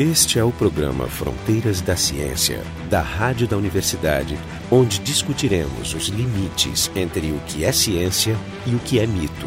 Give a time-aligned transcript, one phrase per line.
[0.00, 4.34] Este é o programa Fronteiras da Ciência, da Rádio da Universidade,
[4.70, 8.34] onde discutiremos os limites entre o que é ciência
[8.66, 9.46] e o que é mito.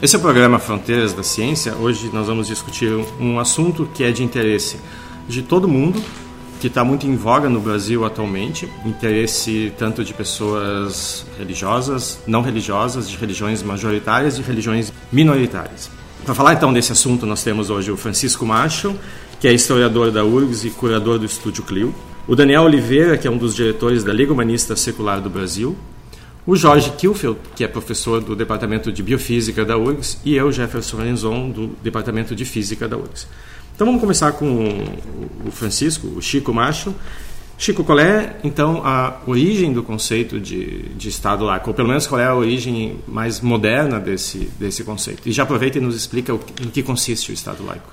[0.00, 1.74] Esse é o programa Fronteiras da Ciência.
[1.74, 4.78] Hoje nós vamos discutir um assunto que é de interesse
[5.28, 6.00] de todo mundo,
[6.60, 13.10] que está muito em voga no Brasil atualmente, interesse tanto de pessoas religiosas, não religiosas,
[13.10, 15.90] de religiões majoritárias e religiões minoritárias.
[16.24, 18.96] Para falar então desse assunto, nós temos hoje o Francisco Marshall,
[19.38, 21.94] que é historiador da URGS e curador do Estúdio Clio,
[22.26, 25.76] o Daniel Oliveira, que é um dos diretores da Liga Humanista Secular do Brasil,
[26.46, 30.96] o Jorge Kilfeld, que é professor do Departamento de Biofísica da URGS, e eu, Jefferson
[30.96, 33.26] Lenzon, do Departamento de Física da URGS.
[33.74, 34.82] Então vamos começar com
[35.44, 36.94] o Francisco, o Chico Marshall,
[37.64, 41.70] Chico, qual é então a origem do conceito de, de Estado laico?
[41.70, 45.26] Ou pelo menos qual é a origem mais moderna desse, desse conceito?
[45.26, 47.90] E já aproveita e nos explica o, em que consiste o Estado laico.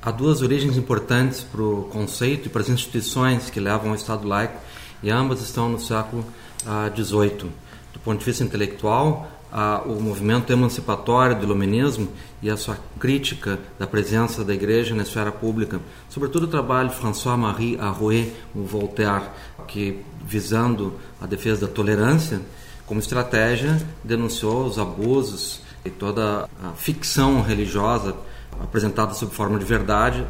[0.00, 4.28] Há duas origens importantes para o conceito e para as instituições que levam ao Estado
[4.28, 4.60] laico,
[5.02, 6.24] e ambas estão no século
[6.94, 7.32] XVIII.
[7.46, 12.08] Ah, do ponto de vista intelectual, a, o movimento emancipatório do iluminismo
[12.42, 16.96] e a sua crítica da presença da igreja na esfera pública, sobretudo o trabalho de
[16.96, 19.24] François-Marie Arouet, o Voltaire,
[19.66, 22.40] que visando a defesa da tolerância,
[22.86, 28.16] como estratégia denunciou os abusos e toda a ficção religiosa
[28.60, 30.26] apresentada sob forma de verdade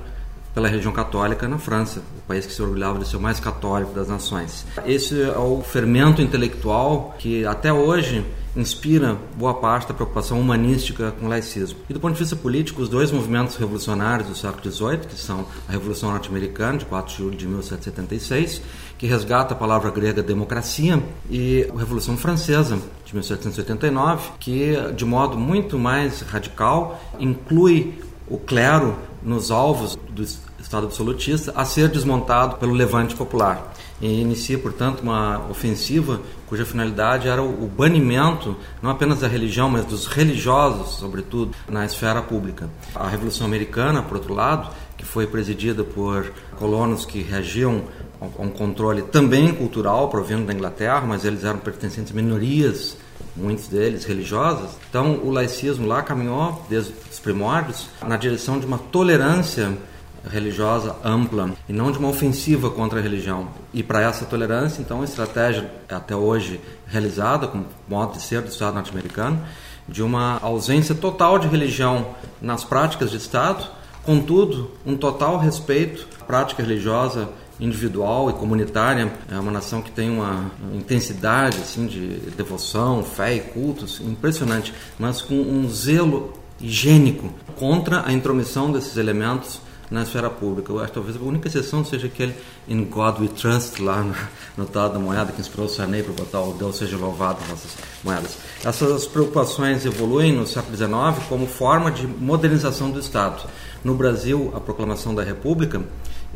[0.55, 3.92] pela religião católica na França, o país que se orgulhava de ser o mais católico
[3.92, 4.66] das nações.
[4.84, 8.24] Esse é o fermento intelectual que até hoje
[8.56, 11.78] inspira boa parte da preocupação humanística com o laicismo.
[11.88, 15.46] E do ponto de vista político, os dois movimentos revolucionários do século XVIII, que são
[15.68, 18.62] a Revolução Norte-Americana, de 4 de julho de 1776,
[18.98, 25.38] que resgata a palavra grega democracia, e a Revolução Francesa, de 1789, que, de modo
[25.38, 27.94] muito mais radical, inclui
[28.28, 33.72] o clero nos alvos do Estado absolutista a ser desmontado pelo levante popular.
[34.00, 39.84] E inicia, portanto, uma ofensiva cuja finalidade era o banimento não apenas da religião, mas
[39.84, 42.68] dos religiosos, sobretudo, na esfera pública.
[42.94, 47.84] A Revolução Americana, por outro lado, que foi presidida por colonos que reagiam
[48.20, 52.96] a um controle também cultural provindo da Inglaterra, mas eles eram pertencentes a minorias,
[53.36, 54.70] muitos deles religiosas.
[54.89, 59.72] Então, o laicismo lá caminhou desde os primórdios na direção de uma tolerância
[60.29, 63.48] religiosa ampla e não de uma ofensiva contra a religião.
[63.73, 68.48] E para essa tolerância, então, a estratégia até hoje realizada, como modo de ser do
[68.48, 69.41] Estado norte-americano,
[69.89, 73.67] de uma ausência total de religião nas práticas de Estado,
[74.05, 79.13] contudo, um total respeito à prática religiosa individual e comunitária.
[79.31, 85.20] É uma nação que tem uma intensidade assim de devoção, fé e cultos impressionante, mas
[85.20, 90.73] com um zelo higiênico contra a intromissão desses elementos na esfera pública.
[90.73, 92.34] Eu acho que talvez a única exceção seja aquele
[92.68, 94.14] In God We Trust lá no,
[94.56, 97.77] no tal da moeda que inspirou o Sarney para botar o Deus seja louvado nessas
[98.05, 98.39] moedas.
[98.64, 103.42] Essas preocupações evoluem no século XIX como forma de modernização do Estado.
[103.83, 105.83] No Brasil, a proclamação da República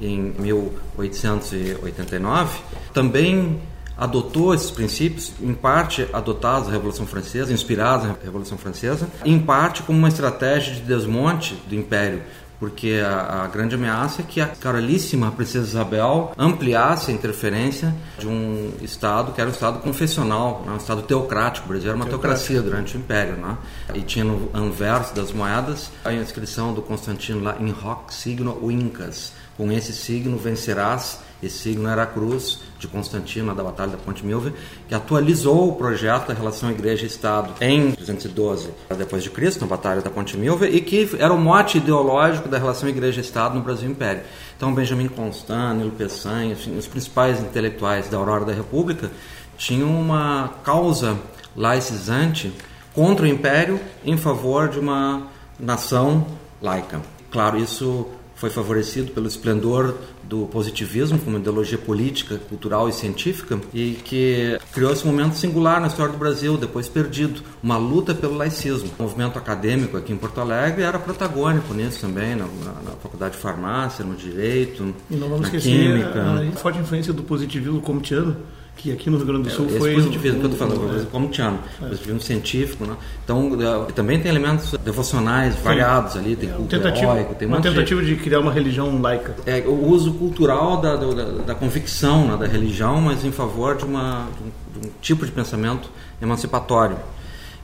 [0.01, 2.59] em 1889
[2.93, 3.61] também
[3.97, 9.83] adotou esses princípios, em parte adotados na Revolução Francesa, inspirados na Revolução Francesa, em parte
[9.83, 12.23] como uma estratégia de desmonte do Império
[12.59, 18.27] porque a, a, grande ameaça é que a carolíssima princesa Isabel ampliasse a interferência de
[18.27, 20.73] um Estado que era um Estado confessional, né?
[20.73, 21.67] um Estado teocrático.
[21.67, 23.37] O Brasil era uma teocracia durante o Império.
[23.37, 23.57] Né?
[23.95, 29.33] E tinha no anverso das moedas a inscrição do Constantino lá, in hoc signo Incas.
[29.57, 34.25] Com esse signo vencerás esse signo era a cruz de Constantino, da Batalha da Ponte
[34.25, 34.53] Milvia,
[34.89, 40.11] que atualizou o projeto da relação Igreja-Estado em 212 depois de Cristo, na Batalha da
[40.11, 44.23] Ponte Milvia, e que era o mote ideológico da relação Igreja-Estado no Brasil Império.
[44.57, 49.11] Então, Benjamin Constant, Nilo Peçanha, os principais intelectuais da Aurora da República
[49.57, 51.17] tinham uma causa
[51.57, 52.53] laicizante
[52.93, 55.29] contra o Império em favor de uma
[55.59, 56.27] nação
[56.61, 57.01] laica.
[57.31, 63.93] Claro, isso foi favorecido pelo esplendor do positivismo como ideologia política, cultural e científica e
[64.05, 68.91] que criou esse momento singular na história do Brasil, depois perdido, uma luta pelo laicismo.
[68.99, 73.35] O movimento acadêmico aqui em Porto Alegre era protagônico nisso também, na, na, na faculdade
[73.35, 76.23] de farmácia, no direito, e não vamos na esquecer química.
[76.23, 78.37] A, a forte influência do positivismo comtiano
[78.77, 81.05] que aqui no Rio Grande do Sul esse foi positivismo que eu estou falando, é.
[81.07, 81.87] como Tiano, é.
[81.87, 82.97] positivismo científico, né?
[83.25, 88.03] Então é, também tem elementos devocionais variados ali, tem culto tentativa, heróico, tem uma tentativa
[88.03, 88.15] de...
[88.15, 88.23] de...
[88.23, 89.37] criar uma religião laica.
[89.47, 93.85] É o uso cultural da, da, da convicção, né, da religião, mas em favor de,
[93.85, 95.89] uma, de um, de um tipo de pensamento
[96.21, 96.97] emancipatório.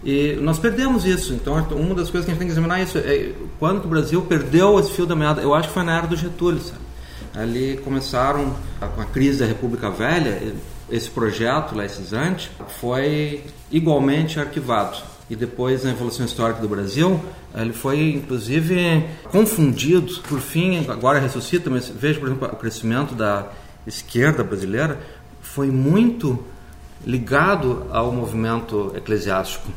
[0.02, 1.34] E nós perdemos isso.
[1.34, 3.88] Então, uma das coisas que a gente tem que examinar é isso é quando o
[3.88, 5.42] Brasil perdeu esse fio da meada.
[5.42, 6.80] Eu acho que foi na era do Getúlio, sabe?
[7.34, 10.40] Ali começaram com a crise da República Velha,
[10.90, 12.50] esse projeto laicizante
[12.80, 14.98] foi igualmente arquivado.
[15.28, 17.20] E depois, na evolução histórica do Brasil,
[17.54, 20.20] ele foi inclusive confundido.
[20.28, 23.46] Por fim, agora ressuscita, mas veja, por exemplo, o crescimento da
[23.86, 24.98] esquerda brasileira
[25.40, 26.44] foi muito
[27.06, 29.68] ligado ao movimento eclesiástico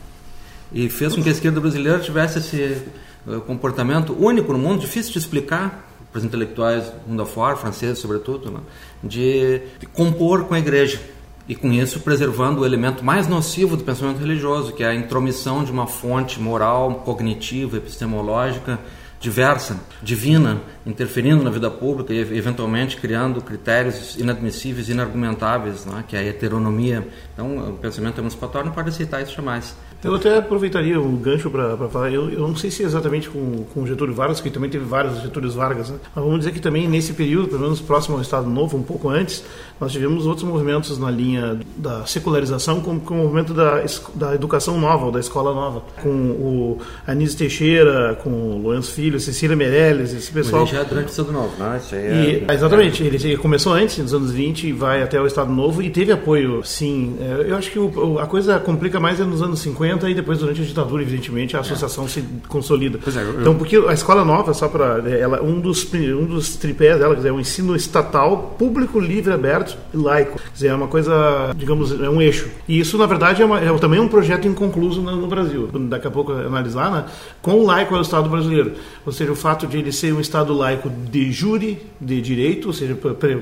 [0.73, 2.81] e fez com que a esquerda brasileira tivesse esse
[3.27, 8.51] eh, comportamento único no mundo, difícil de explicar para os intelectuais mundo afora, franceses sobretudo,
[8.51, 8.59] né?
[9.03, 11.01] de, de compor com a igreja
[11.49, 15.63] e com isso preservando o elemento mais nocivo do pensamento religioso, que é a intromissão
[15.63, 18.79] de uma fonte moral, cognitiva, epistemológica
[19.23, 26.03] diversa, divina, interferindo na vida pública e eventualmente criando critérios inadmissíveis, inargumentáveis, né?
[26.05, 27.07] que é a heteronomia.
[27.33, 29.73] Então, o pensamento emancipatório não pode aceitar isso jamais.
[30.03, 33.63] Eu até aproveitaria um gancho para falar, eu, eu, não sei se é exatamente com,
[33.73, 35.97] com Getúlio Vargas, que também teve vários Getúlios Vargas, né?
[36.13, 39.07] mas vamos dizer que também nesse período, pelo menos próximo ao Estado Novo, um pouco
[39.09, 39.43] antes,
[39.79, 43.83] nós tivemos outros movimentos na linha da secularização, como, como o movimento da,
[44.13, 46.77] da educação nova, ou da escola nova, com o
[47.07, 50.63] Anísio Teixeira, com o Lourenço Filho, Cecília Meirelles, esse pessoal.
[50.63, 51.79] Mas já é durante o Estado Novo, né?
[51.81, 52.45] Isso aí é...
[52.49, 55.89] E, exatamente, ele começou antes, nos anos 20, e vai até o Estado Novo, e
[55.89, 57.15] teve apoio, sim.
[57.21, 60.39] É, eu acho que o, a coisa complica mais é nos anos 50 e depois
[60.39, 62.07] durante a ditadura, evidentemente, a associação é.
[62.07, 62.99] se consolida.
[63.05, 63.41] É, eu...
[63.41, 67.17] Então, porque a escola nova, só para ela, um dos um dos tripés dela, quer
[67.17, 70.39] dizer, é um ensino estatal, público, livre, aberto e laico.
[70.39, 72.47] Quer dizer, é uma coisa, digamos, é um eixo.
[72.67, 75.69] E isso, na verdade, é, uma, é também um projeto inconcluso no, no, Brasil.
[75.89, 77.05] Daqui a pouco analisar, né?
[77.41, 78.73] Com o laico é o Estado brasileiro.
[79.05, 82.73] Ou seja, o fato de ele ser um Estado laico de júri, de direito, ou
[82.73, 82.97] seja,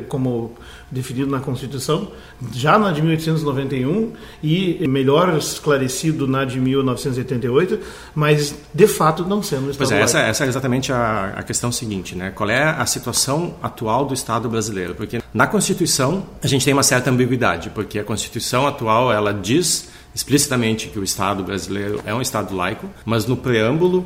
[0.08, 0.54] como
[0.92, 2.10] definido na Constituição,
[2.54, 4.12] já na de 1891
[4.44, 7.80] e melhor esclarecido na de 1988,
[8.14, 11.44] mas de fato não sendo um Estado Pois é, essa, essa, é exatamente a, a
[11.44, 12.32] questão seguinte, né?
[12.32, 14.94] Qual é a situação atual do Estado brasileiro?
[14.94, 19.90] Porque na Constituição a gente tem uma certa ambiguidade, porque a Constituição atual ela diz
[20.14, 24.06] explicitamente que o Estado brasileiro é um Estado laico, mas no preâmbulo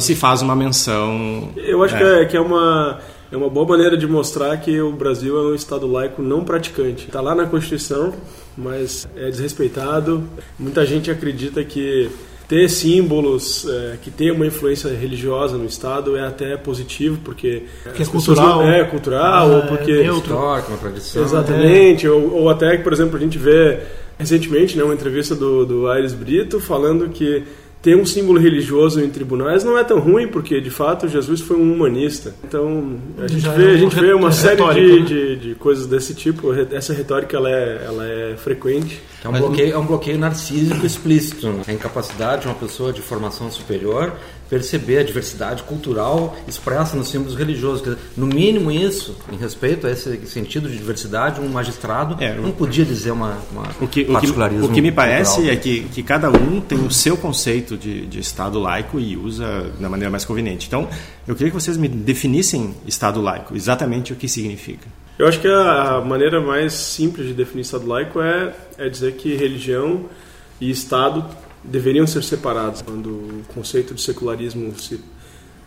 [0.00, 1.52] se faz uma menção.
[1.56, 1.98] Eu acho é.
[1.98, 5.52] que, é, que é uma é uma boa maneira de mostrar que o Brasil é
[5.52, 7.06] um Estado laico não praticante.
[7.06, 8.14] Está lá na Constituição,
[8.56, 10.24] mas é desrespeitado.
[10.58, 12.10] Muita gente acredita que
[12.48, 18.02] ter símbolos é, que tem uma influência religiosa no Estado é até positivo, porque, porque
[18.02, 18.62] é cultural.
[18.62, 19.92] Não, é cultural, é, ou porque.
[19.92, 21.22] É histórico, uma tradição.
[21.22, 22.10] Exatamente, é.
[22.10, 23.80] ou, ou até que, por exemplo, a gente vê
[24.18, 27.44] recentemente né, uma entrevista do, do Aires Brito falando que
[27.80, 31.56] ter um símbolo religioso em tribunais não é tão ruim, porque de fato Jesus foi
[31.56, 32.34] um humanista.
[32.44, 35.06] Então a gente vê, a gente vê uma série de, né?
[35.06, 36.52] de, de, coisas desse tipo.
[36.72, 39.00] Essa retórica ela é, ela é frequente.
[39.24, 41.48] É um, bloqueio, é um bloqueio narcísico explícito.
[41.48, 41.62] Né?
[41.66, 44.12] A incapacidade de uma pessoa de formação superior
[44.48, 47.82] perceber a diversidade cultural expressa nos símbolos religiosos.
[47.82, 52.52] Dizer, no mínimo isso, em respeito a esse sentido de diversidade, um magistrado é, não
[52.52, 55.54] podia dizer uma, uma o que, o que, o que me parece cultural.
[55.54, 59.70] é que, que cada um tem o seu conceito de, de Estado laico e usa
[59.78, 60.66] da maneira mais conveniente.
[60.66, 60.88] Então,
[61.26, 64.86] eu queria que vocês me definissem Estado laico, exatamente o que significa.
[65.18, 69.34] Eu acho que a maneira mais simples de definir Estado laico é, é dizer que
[69.34, 70.04] religião
[70.60, 71.24] e Estado
[71.64, 72.82] deveriam ser separados.
[72.82, 75.00] Quando o conceito de secularismo se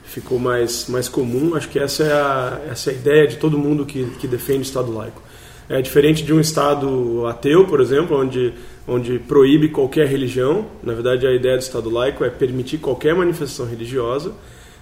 [0.05, 3.57] ficou mais, mais comum, acho que essa é a, essa é a ideia de todo
[3.57, 5.21] mundo que, que defende Estado laico.
[5.67, 8.53] É diferente de um Estado ateu, por exemplo, onde,
[8.87, 10.65] onde proíbe qualquer religião.
[10.81, 14.31] Na verdade, a ideia do Estado laico é permitir qualquer manifestação religiosa,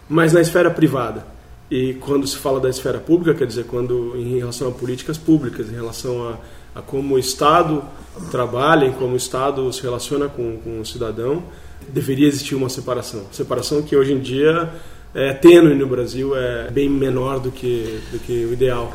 [0.07, 1.38] mas na esfera privada.
[1.69, 5.69] E quando se fala da esfera pública, quer dizer, quando em relação a políticas públicas,
[5.69, 6.37] em relação a
[6.73, 7.83] a como o Estado
[8.31, 11.43] trabalha, em como o Estado se relaciona com, com o cidadão,
[11.87, 13.23] deveria existir uma separação.
[13.31, 14.69] Separação que hoje em dia
[15.13, 18.93] é tênue no Brasil, é bem menor do que, do que o ideal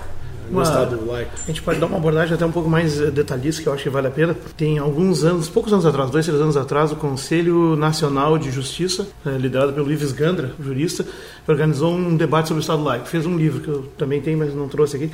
[0.62, 1.32] Estado laico.
[1.42, 3.90] A gente pode dar uma abordagem até um pouco mais detalhista, que eu acho que
[3.90, 4.36] vale a pena.
[4.56, 9.06] Tem alguns anos, poucos anos atrás, dois, três anos atrás, o Conselho Nacional de Justiça,
[9.24, 11.04] é, liderado pelo Ives Gandra, jurista,
[11.46, 13.06] organizou um debate sobre o Estado laico.
[13.06, 15.10] Fez um livro que eu também tenho, mas não trouxe aqui,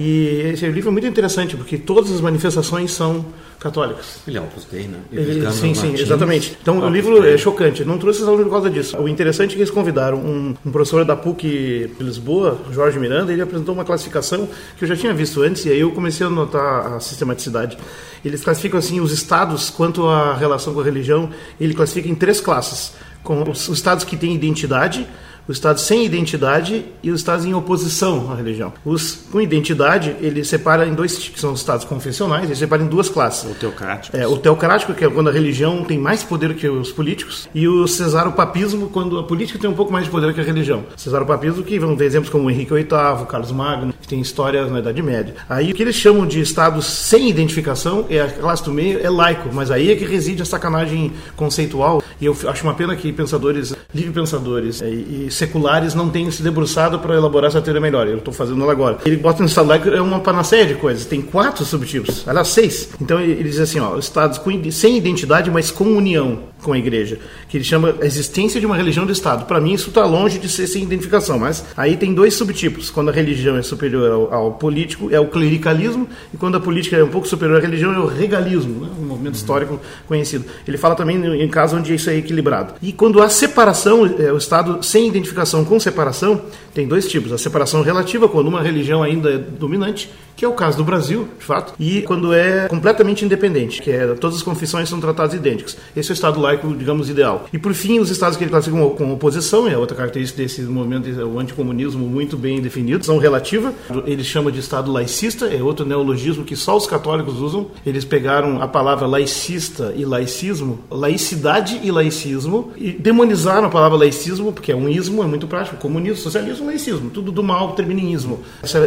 [0.00, 3.22] e esse livro é muito interessante, porque todas as manifestações são
[3.58, 4.20] católicas.
[4.26, 4.96] Ele é Opus Dei, né?
[5.12, 6.56] Ele, sim, sim, exatamente.
[6.62, 7.34] Então Opus o livro Dei.
[7.34, 7.84] é chocante.
[7.84, 8.96] Não trouxe essa alunos por causa disso.
[8.96, 13.30] O interessante é que eles convidaram um, um, professor da PUC de Lisboa, Jorge Miranda,
[13.30, 16.30] ele apresentou uma classificação que eu já tinha visto antes, e aí eu comecei a
[16.30, 17.76] notar a sistematicidade.
[18.24, 21.28] Eles classificam assim os estados quanto à relação com a religião,
[21.60, 25.06] ele classifica em três classes com os, os estados que têm identidade,
[25.50, 28.72] os estados sem identidade e os estados em oposição à religião.
[28.84, 32.86] Os com identidade, ele separa em dois que são os estados confessionais, ele separa em
[32.86, 33.50] duas classes.
[33.50, 34.16] O teocrático.
[34.16, 37.66] É, o teocrático, que é quando a religião tem mais poder que os políticos, e
[37.66, 40.84] o cesaropapismo, quando a política tem um pouco mais de poder que a religião.
[40.96, 42.86] Cesaropapismo, que vão ter exemplos como Henrique VIII,
[43.28, 45.34] Carlos Magno, que tem histórias na Idade Média.
[45.48, 49.10] Aí o que eles chamam de estados sem identificação, é a classe do meio, é
[49.10, 53.12] laico, mas aí é que reside a sacanagem conceitual, e eu acho uma pena que
[53.12, 57.80] pensadores, livre pensadores é, e, e seculares não tenham se debruçado para elaborar essa teoria
[57.80, 58.06] melhor.
[58.06, 58.98] Eu estou fazendo ela agora.
[59.04, 61.06] Ele bota no estado é uma panaceia de coisas.
[61.06, 62.90] Tem quatro subtipos, aliás, seis.
[63.00, 67.18] Então ele diz assim, ó, estados com, sem identidade, mas com união com a igreja,
[67.48, 69.46] que ele chama a existência de uma religião de Estado.
[69.46, 72.90] Para mim, isso está longe de ser sem identificação, mas aí tem dois subtipos.
[72.90, 76.96] Quando a religião é superior ao, ao, político, é o clericalismo, e quando a política
[76.96, 78.90] é um pouco superior à religião, é o regalismo, né?
[78.98, 79.40] um movimento uhum.
[79.40, 80.44] histórico conhecido.
[80.66, 82.74] Ele fala também em casos onde isso é equilibrado.
[82.82, 86.42] E quando há separação, é, o Estado sem identificação com separação,
[86.74, 87.32] tem dois tipos.
[87.32, 91.28] A separação relativa, quando uma religião ainda é dominante, que é o caso do Brasil,
[91.38, 95.76] de fato, e quando é completamente independente, que é todas as confissões são tratadas idênticas.
[95.94, 97.46] Esse é o Estado laico, digamos, ideal.
[97.52, 101.10] E por fim, os estados que ele classifica como oposição, é outra característica desse movimento,
[101.26, 103.74] o anticomunismo muito bem definido, são relativa.
[104.06, 107.66] Ele chama de Estado laicista, é outro neologismo que só os católicos usam.
[107.84, 114.54] Eles pegaram a palavra laicista e laicismo, laicidade e laicismo, e demonizaram a palavra laicismo,
[114.54, 118.14] porque é um ismo, é muito prático, comunismo, socialismo, laicismo, tudo do mal termina em
[118.14, 118.40] ismo.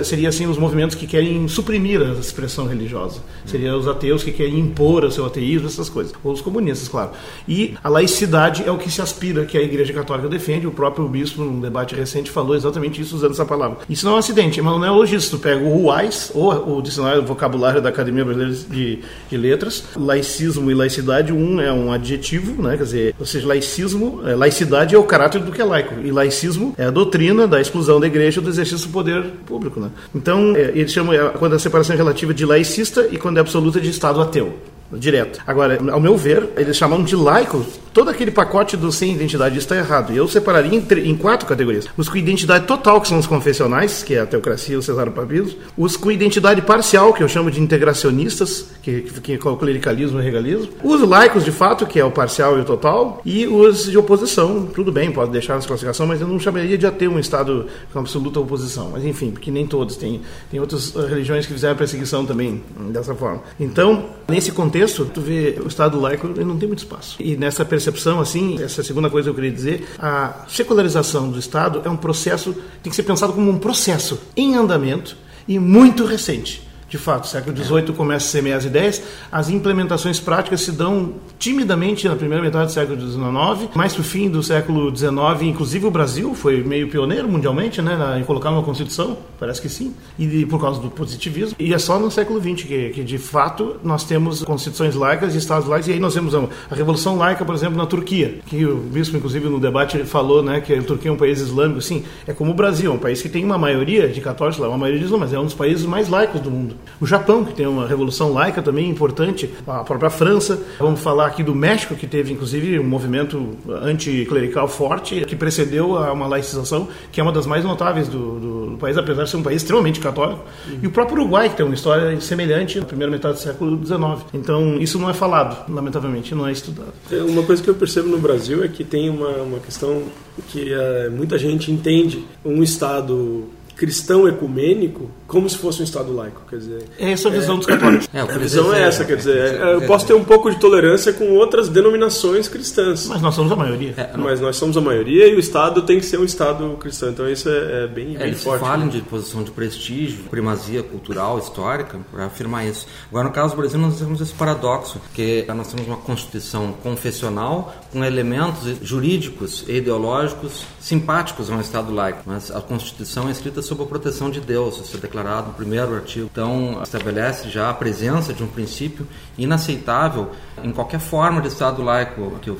[0.03, 3.21] Seria assim os movimentos que querem suprimir a expressão religiosa.
[3.45, 6.13] Seria os ateus que querem impor o seu ateísmo, essas coisas.
[6.23, 7.12] Ou os comunistas, claro.
[7.47, 10.67] E a laicidade é o que se aspira, que a Igreja Católica defende.
[10.67, 13.79] O próprio bispo, num debate recente, falou exatamente isso usando essa palavra.
[13.89, 15.38] Isso não é um acidente, mas não é logista.
[15.38, 19.83] Tu pega o UAIS, ou o Dicionário do Vocabulário da Academia Brasileira de, de Letras,
[19.95, 22.77] laicismo e laicidade, um é um adjetivo, né?
[22.77, 26.12] quer dizer, ou seja, laicismo, é, laicidade é o caráter do que é laico, e
[26.12, 29.79] laicismo é a doutrina da exclusão da igreja do exercício do poder público.
[29.79, 29.89] Né?
[30.13, 33.80] Então, é, ele chama quando a separação é relativa de laicista e quando é absoluta
[33.80, 35.41] de Estado ateu direto.
[35.45, 39.77] Agora, ao meu ver, eles chamam de laico todo aquele pacote do sem identidade está
[39.77, 40.12] errado.
[40.12, 41.88] Eu separaria em, em, quatro categorias.
[41.95, 45.55] Os com identidade total, que são os confessionais, que é a teocracia, o Cesar Papiso.
[45.77, 50.19] Os com identidade parcial, que eu chamo de integracionistas, que, que, que é o clericalismo
[50.19, 50.69] e regalismo.
[50.83, 53.21] Os laicos, de fato, que é o parcial e o total.
[53.23, 54.65] E os de oposição.
[54.65, 58.00] Tudo bem, pode deixar nessa classificação, mas eu não chamaria de ateu um Estado com
[58.00, 58.89] absoluta oposição.
[58.91, 59.95] Mas enfim, porque nem todos.
[59.95, 63.43] Tem, tem outras religiões que fizeram perseguição também dessa forma.
[63.59, 67.16] Então, nesse contexto, tu vê o Estado laico ele não tem muito espaço.
[67.20, 71.40] E nessa percepção, assim, essa é segunda coisa que eu queria dizer, a secularização do
[71.40, 75.16] Estado é um processo, tem que ser pensado como um processo em andamento
[75.48, 80.62] e muito recente de fato, século XVIII começa a semear as ideias, as implementações práticas
[80.62, 84.95] se dão timidamente na primeira metade do século XIX, mais para o fim do século
[84.95, 89.69] XIX, inclusive o Brasil foi meio pioneiro mundialmente né, em colocar uma Constituição, parece que
[89.69, 93.17] sim, e por causa do positivismo, e é só no século XX que, que de
[93.17, 97.17] fato nós temos constituições laicas e estados laicos, e aí nós temos a, a Revolução
[97.17, 100.83] Laica, por exemplo, na Turquia, que o bispo, inclusive, no debate falou né, que a
[100.83, 103.43] Turquia é um país islâmico, sim, é como o Brasil, é um país que tem
[103.43, 106.07] uma maioria de católicos lá, uma maioria de islâmicos, mas é um dos países mais
[106.07, 106.75] laicos do mundo.
[107.00, 110.62] O Japão, que tem uma revolução laica também importante, a própria França.
[110.80, 113.50] Vamos falar aqui do México, que teve inclusive um movimento
[113.82, 118.70] anticlerical forte, que precedeu a uma laicização, que é uma das mais notáveis do, do,
[118.72, 120.44] do país, apesar de ser um país extremamente católico.
[120.68, 120.80] Uhum.
[120.84, 124.25] E o próprio Uruguai, que tem uma história semelhante na primeira metade do século XIX.
[124.34, 126.94] Então, isso não é falado, lamentavelmente, não é estudado.
[127.12, 130.04] É, uma coisa que eu percebo no Brasil é que tem uma, uma questão
[130.50, 136.44] que é, muita gente entende um Estado cristão ecumênico como se fosse um Estado laico.
[136.48, 138.08] Quer dizer, é essa a visão é, dos católicos.
[138.13, 141.12] É, a visão é essa, quer dizer, é, eu posso ter um pouco de tolerância
[141.12, 143.08] com outras denominações cristãs.
[143.08, 143.96] Mas nós somos a maioria.
[143.98, 147.10] É, mas nós somos a maioria e o Estado tem que ser um Estado cristão.
[147.10, 148.62] Então isso é, bem, bem eles forte.
[148.62, 148.92] Eles falam né?
[148.92, 152.86] de posição de prestígio, primazia cultural, histórica, para afirmar isso.
[153.10, 157.74] Agora, no caso do Brasil, nós temos esse paradoxo, que nós temos uma Constituição confessional
[157.92, 162.22] com elementos jurídicos e ideológicos simpáticos a um Estado laico.
[162.24, 165.96] Mas a Constituição é escrita sob a proteção de Deus, isso é declarado no primeiro
[165.96, 166.30] artigo.
[166.32, 172.38] Então, estabelece já a presença de um princípio inaceitável em qualquer forma de Estado laico,
[172.42, 172.58] que eu,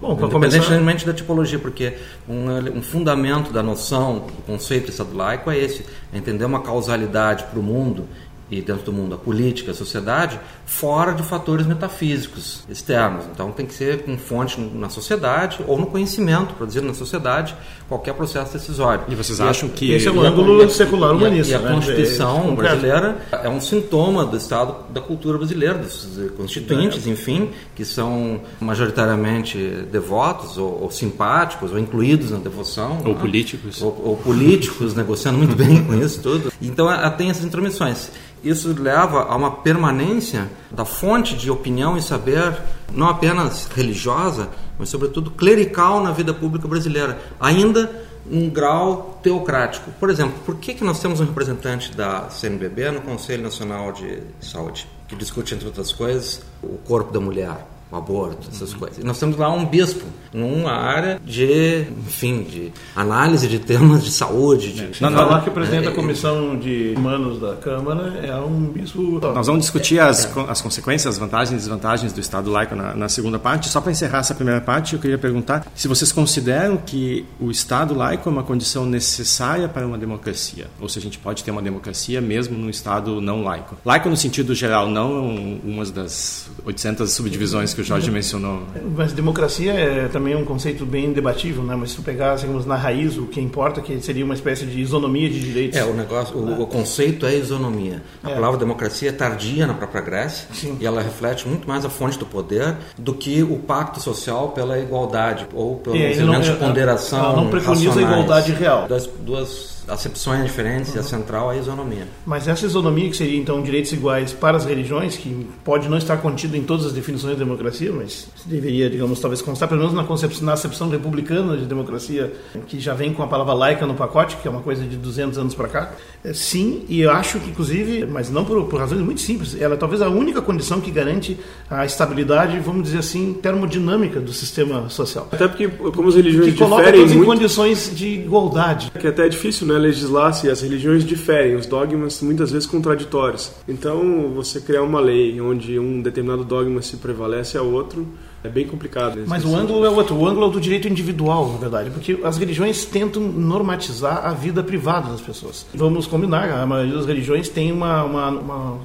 [0.00, 1.06] Bom, independentemente começar...
[1.06, 1.96] da tipologia, porque
[2.28, 6.60] um, um, fundamento da noção do conceito de Estado laico é esse, é entender uma
[6.60, 8.06] causalidade para o mundo
[8.50, 13.24] e dentro do mundo a política, a sociedade, fora de fatores metafísicos externos.
[13.32, 17.54] Então tem que ser com fonte na sociedade ou no conhecimento produzido na sociedade
[17.88, 19.04] qualquer processo decisório.
[19.08, 21.52] E vocês acham e, que esse é o ângulo secular humanista?
[21.52, 21.74] E a, e a né?
[21.74, 27.10] Constituição é, brasileira é um sintoma do estado da cultura brasileira, dos constituintes, é.
[27.10, 29.58] enfim, que são majoritariamente
[29.90, 33.20] devotos ou, ou, simpáticos ou incluídos na devoção, ou né?
[33.20, 36.52] políticos, ou, ou políticos negociando muito bem com isso tudo.
[36.60, 38.10] Então tem essas intromissões.
[38.42, 42.56] Isso leva a uma permanência da fonte de opinião e saber,
[42.92, 47.90] não apenas religiosa, mas sobretudo clerical na vida pública brasileira, ainda
[48.30, 49.90] um grau teocrático.
[49.98, 54.22] Por exemplo, por que, que nós temos um representante da CNBB no Conselho Nacional de
[54.40, 57.66] Saúde, que discute, entre outras coisas, o corpo da mulher?
[57.90, 58.98] O aborto, essas coisas.
[58.98, 64.12] E nós temos lá um bispo, numa área de, enfim, de análise de temas de
[64.12, 64.72] saúde.
[64.72, 65.10] De, é.
[65.10, 69.20] Não, lá que o presidente é, da Comissão de Humanos da Câmara é um bispo...
[69.20, 73.08] Nós vamos discutir as, as consequências, as vantagens e desvantagens do Estado laico na, na
[73.08, 73.68] segunda parte.
[73.68, 77.92] Só para encerrar essa primeira parte, eu queria perguntar se vocês consideram que o Estado
[77.94, 81.62] laico é uma condição necessária para uma democracia, ou se a gente pode ter uma
[81.62, 83.76] democracia mesmo num Estado não laico.
[83.84, 88.62] Laico no sentido geral, não uma das 800 subdivisões que que o Jorge mencionou.
[88.96, 91.74] Mas democracia é também um conceito bem debatível, né?
[91.74, 94.66] Mas se tu pegar, digamos, na raiz, o que importa é que seria uma espécie
[94.66, 95.78] de isonomia de direitos.
[95.78, 98.02] É, o negócio, o, o conceito é isonomia.
[98.22, 98.34] A é.
[98.34, 100.76] palavra democracia é tardia na própria Grécia Sim.
[100.80, 104.78] e ela reflete muito mais a fonte do poder do que o pacto social pela
[104.78, 107.18] igualdade ou pelos é, elementos não, de ponderação.
[107.18, 108.86] Ela não preconiza a igualdade real.
[108.86, 110.96] Das duas acepções diferentes uhum.
[110.96, 112.06] e a central é a isonomia.
[112.24, 116.16] Mas essa isonomia, que seria então direitos iguais para as religiões, que pode não estar
[116.18, 120.04] contido em todas as definições de democracia, mas deveria, digamos, talvez constar, pelo menos na
[120.04, 122.32] concepção, na acepção republicana de democracia,
[122.66, 125.38] que já vem com a palavra laica no pacote, que é uma coisa de 200
[125.38, 125.92] anos para cá.
[126.22, 129.74] É, sim, e eu acho que, inclusive, mas não por, por razões muito simples, ela
[129.74, 134.88] é talvez a única condição que garante a estabilidade, vamos dizer assim, termodinâmica do sistema
[134.88, 135.28] social.
[135.32, 137.32] Até porque, como as religiões que coloca diferem todos muito...
[137.32, 138.90] em condições de igualdade.
[138.98, 139.79] Que até é difícil, né?
[139.80, 143.52] Legislar se as religiões diferem, os dogmas muitas vezes contraditórios.
[143.66, 148.06] Então, você criar uma lei onde um determinado dogma se prevalece a outro
[148.42, 149.22] é bem complicado.
[149.26, 150.16] Mas o ângulo é outro.
[150.16, 154.62] O ângulo é do direito individual, na verdade, porque as religiões tentam normatizar a vida
[154.62, 155.66] privada das pessoas.
[155.74, 158.78] Vamos combinar, a maioria das religiões tem uma, uma, uma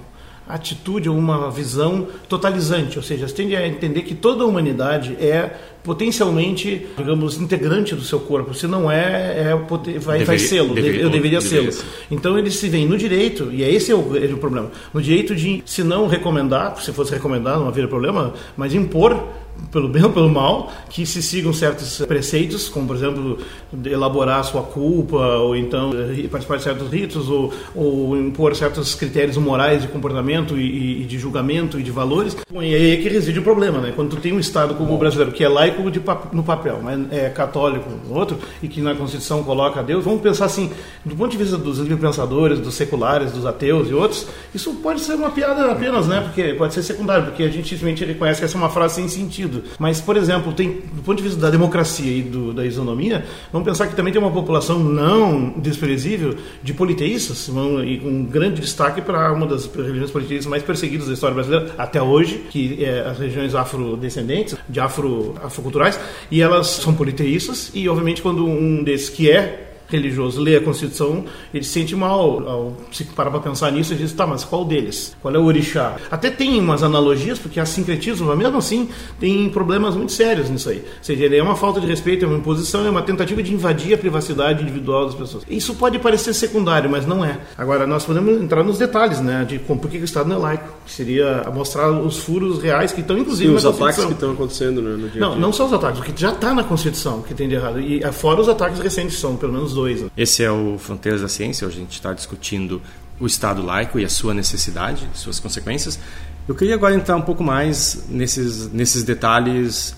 [0.47, 5.15] atitude ou uma visão totalizante, ou seja, você tende a entender que toda a humanidade
[5.19, 5.51] é
[5.83, 8.53] potencialmente, digamos, integrante do seu corpo.
[8.53, 10.37] Se não é, é vai, vai.
[10.73, 11.71] Deveria, eu deveria, sê-lo.
[12.09, 15.01] Então eles se veem no direito, e é esse é o, é o problema, no
[15.01, 19.23] direito de, se não recomendar, se fosse recomendar não haveria problema, mas impor
[19.71, 23.37] pelo bem ou pelo mal, que se sigam certos preceitos, como por exemplo
[23.85, 29.37] elaborar sua culpa, ou então eh, participar de certos ritos, ou, ou impor certos critérios
[29.37, 32.35] morais de comportamento e, e, de julgamento e de valores.
[32.51, 33.93] Bom, e aí é que reside o problema, né?
[33.95, 37.11] Quando tu tem um Estado como o brasileiro, que é laico de, no papel, mas
[37.11, 40.71] é católico no outro, e que na Constituição coloca Deus, vamos pensar assim,
[41.03, 45.01] do ponto de vista dos livre pensadores, dos seculares, dos ateus e outros, isso pode
[45.01, 46.21] ser uma piada apenas, né?
[46.21, 49.07] Porque pode ser secundário, porque a gente simplesmente reconhece que essa é uma frase sem
[49.07, 49.63] sentido sentido.
[49.79, 53.67] Mas, por exemplo, tem, do ponto de vista da democracia e do, da isonomia, vamos
[53.67, 57.49] pensar que também tem uma população não desprezível de politeístas,
[57.85, 61.73] e com um grande destaque para uma das religiões politeístas mais perseguidas da história brasileira
[61.77, 67.87] até hoje, que é as regiões afrodescendentes, de afro, afroculturais, e elas são politeístas, e
[67.87, 72.73] obviamente quando um desses que é religioso lê a Constituição, ele se sente mal ao
[72.91, 75.15] se parar para pensar nisso e diz, tá, mas qual deles?
[75.21, 75.95] Qual é o orixá?
[76.09, 80.69] Até tem umas analogias, porque há sincretismo, mas mesmo assim tem problemas muito sérios nisso
[80.69, 80.77] aí.
[80.77, 83.53] Ou seja, ele é uma falta de respeito, é uma imposição, é uma tentativa de
[83.53, 85.43] invadir a privacidade individual das pessoas.
[85.49, 87.39] Isso pode parecer secundário, mas não é.
[87.57, 90.39] Agora, nós podemos entrar nos detalhes, né, de como, por que o Estado não é
[90.39, 94.31] laico, que seria mostrar os furos reais que estão, inclusive, Sim, os ataques que estão
[94.31, 97.21] acontecendo né, no dia Não, não só os ataques, o que já está na Constituição,
[97.21, 97.79] que tem de errado.
[97.79, 99.84] E fora os ataques recentes, são pelo menos dois.
[99.85, 100.09] Né?
[100.17, 102.81] Esse é o Fronteiras da Ciência, a gente está discutindo
[103.19, 105.99] o Estado laico e a sua necessidade, suas consequências.
[106.47, 109.95] Eu queria agora entrar um pouco mais nesses, nesses detalhes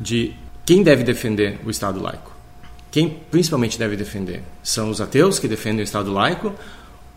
[0.00, 2.34] de quem deve defender o Estado laico.
[2.90, 4.42] Quem principalmente deve defender?
[4.62, 6.54] São os ateus que defendem o Estado laico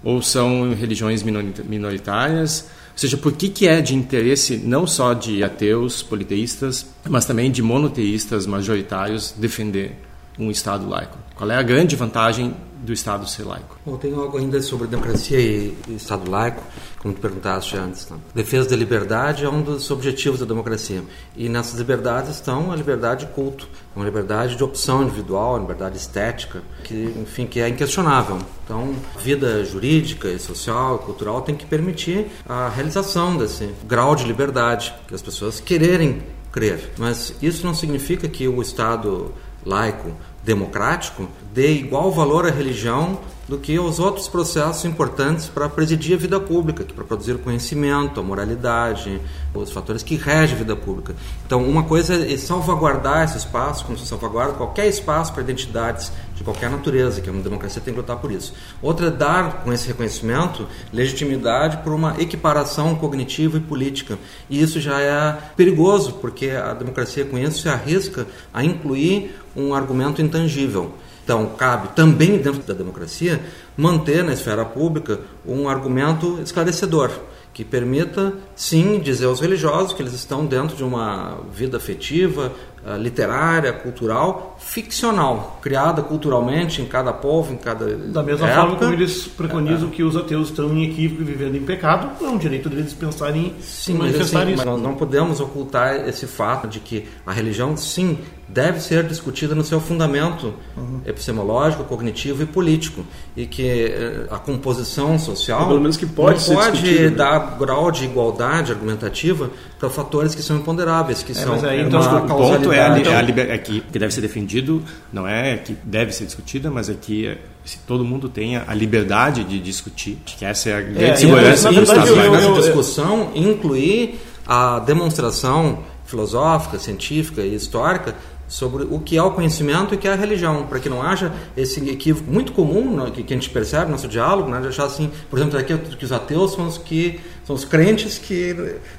[0.04, 2.68] ou são religiões minoritárias?
[2.92, 7.52] Ou seja, por que, que é de interesse não só de ateus, politeístas, mas também
[7.52, 9.96] de monoteístas majoritários defender
[10.38, 11.18] um Estado laico?
[11.36, 13.78] Qual é a grande vantagem do Estado ser laico?
[13.86, 16.62] Bom, tem algo ainda sobre democracia e Estado laico,
[17.00, 18.10] como tu perguntaste antes.
[18.10, 18.18] Né?
[18.36, 21.02] Defesa da liberdade é um dos objetivos da democracia.
[21.36, 25.98] E nessas liberdades estão a liberdade de culto, uma liberdade de opção individual, a liberdade
[25.98, 28.38] estética, que, enfim, que é inquestionável.
[28.66, 34.16] Então, a vida jurídica e social e cultural tem que permitir a realização desse grau
[34.16, 36.92] de liberdade, que as pessoas quererem crer.
[36.98, 39.34] Mas isso não significa que o Estado
[39.66, 40.12] laico
[40.44, 43.20] democrático dê igual valor à religião
[43.54, 48.20] do que aos outros processos importantes para presidir a vida pública, para produzir o conhecimento,
[48.20, 49.22] a moralidade,
[49.54, 51.16] os fatores que regem a vida pública.
[51.46, 56.44] Então, uma coisa é salvaguardar esse espaço, como se salvaguarda qualquer espaço para identidades de
[56.44, 58.56] qualquer natureza, que é uma democracia tem que lutar por isso.
[58.82, 64.18] Outra é dar, com esse reconhecimento, legitimidade por uma equiparação cognitiva e política.
[64.50, 69.76] E isso já é perigoso, porque a democracia com isso se arrisca a incluir um
[69.76, 70.92] argumento intangível.
[71.24, 73.42] Então, cabe também dentro da democracia
[73.78, 77.12] manter na esfera pública um argumento esclarecedor
[77.54, 82.52] que permita, sim, dizer aos religiosos que eles estão dentro de uma vida afetiva,
[83.00, 88.62] literária, cultural, ficcional, criada culturalmente em cada povo, em cada Da mesma época.
[88.62, 92.28] forma como eles preconizam que os ateus estão em equívoco e vivendo em pecado, é
[92.30, 94.58] um direito deles pensarem em Sim, manifestar assim, isso.
[94.58, 98.18] mas nós não podemos ocultar esse fato de que a religião, sim,
[98.48, 101.00] deve ser discutida no seu fundamento Uhum.
[101.06, 103.06] epistemológico, cognitivo e político.
[103.36, 107.10] E que eh, a composição social Ou pelo menos que pode não ser pode discutida,
[107.10, 107.16] né?
[107.16, 109.50] dar grau de igualdade argumentativa
[109.84, 112.98] para fatores que são imponderáveis, que são mas aí, uma então, o ponto é a,
[112.98, 116.72] é a liber- é que, que deve ser defendido, não é que deve ser discutida,
[116.72, 120.74] mas é que é, se todo mundo tenha a liberdade de discutir, que essa é
[120.78, 127.54] a grande É, segurança do Estado eu- nessa discussão incluir a demonstração filosófica, científica e
[127.54, 128.16] histórica
[128.48, 131.02] sobre o que é o conhecimento e o que é a religião, para que não
[131.02, 134.62] haja esse equívoco muito comum né, que, que a gente percebe no nosso diálogo, né,
[134.62, 138.18] de achar assim, por exemplo, aqui que os ateus são os que são os crentes
[138.18, 138.56] que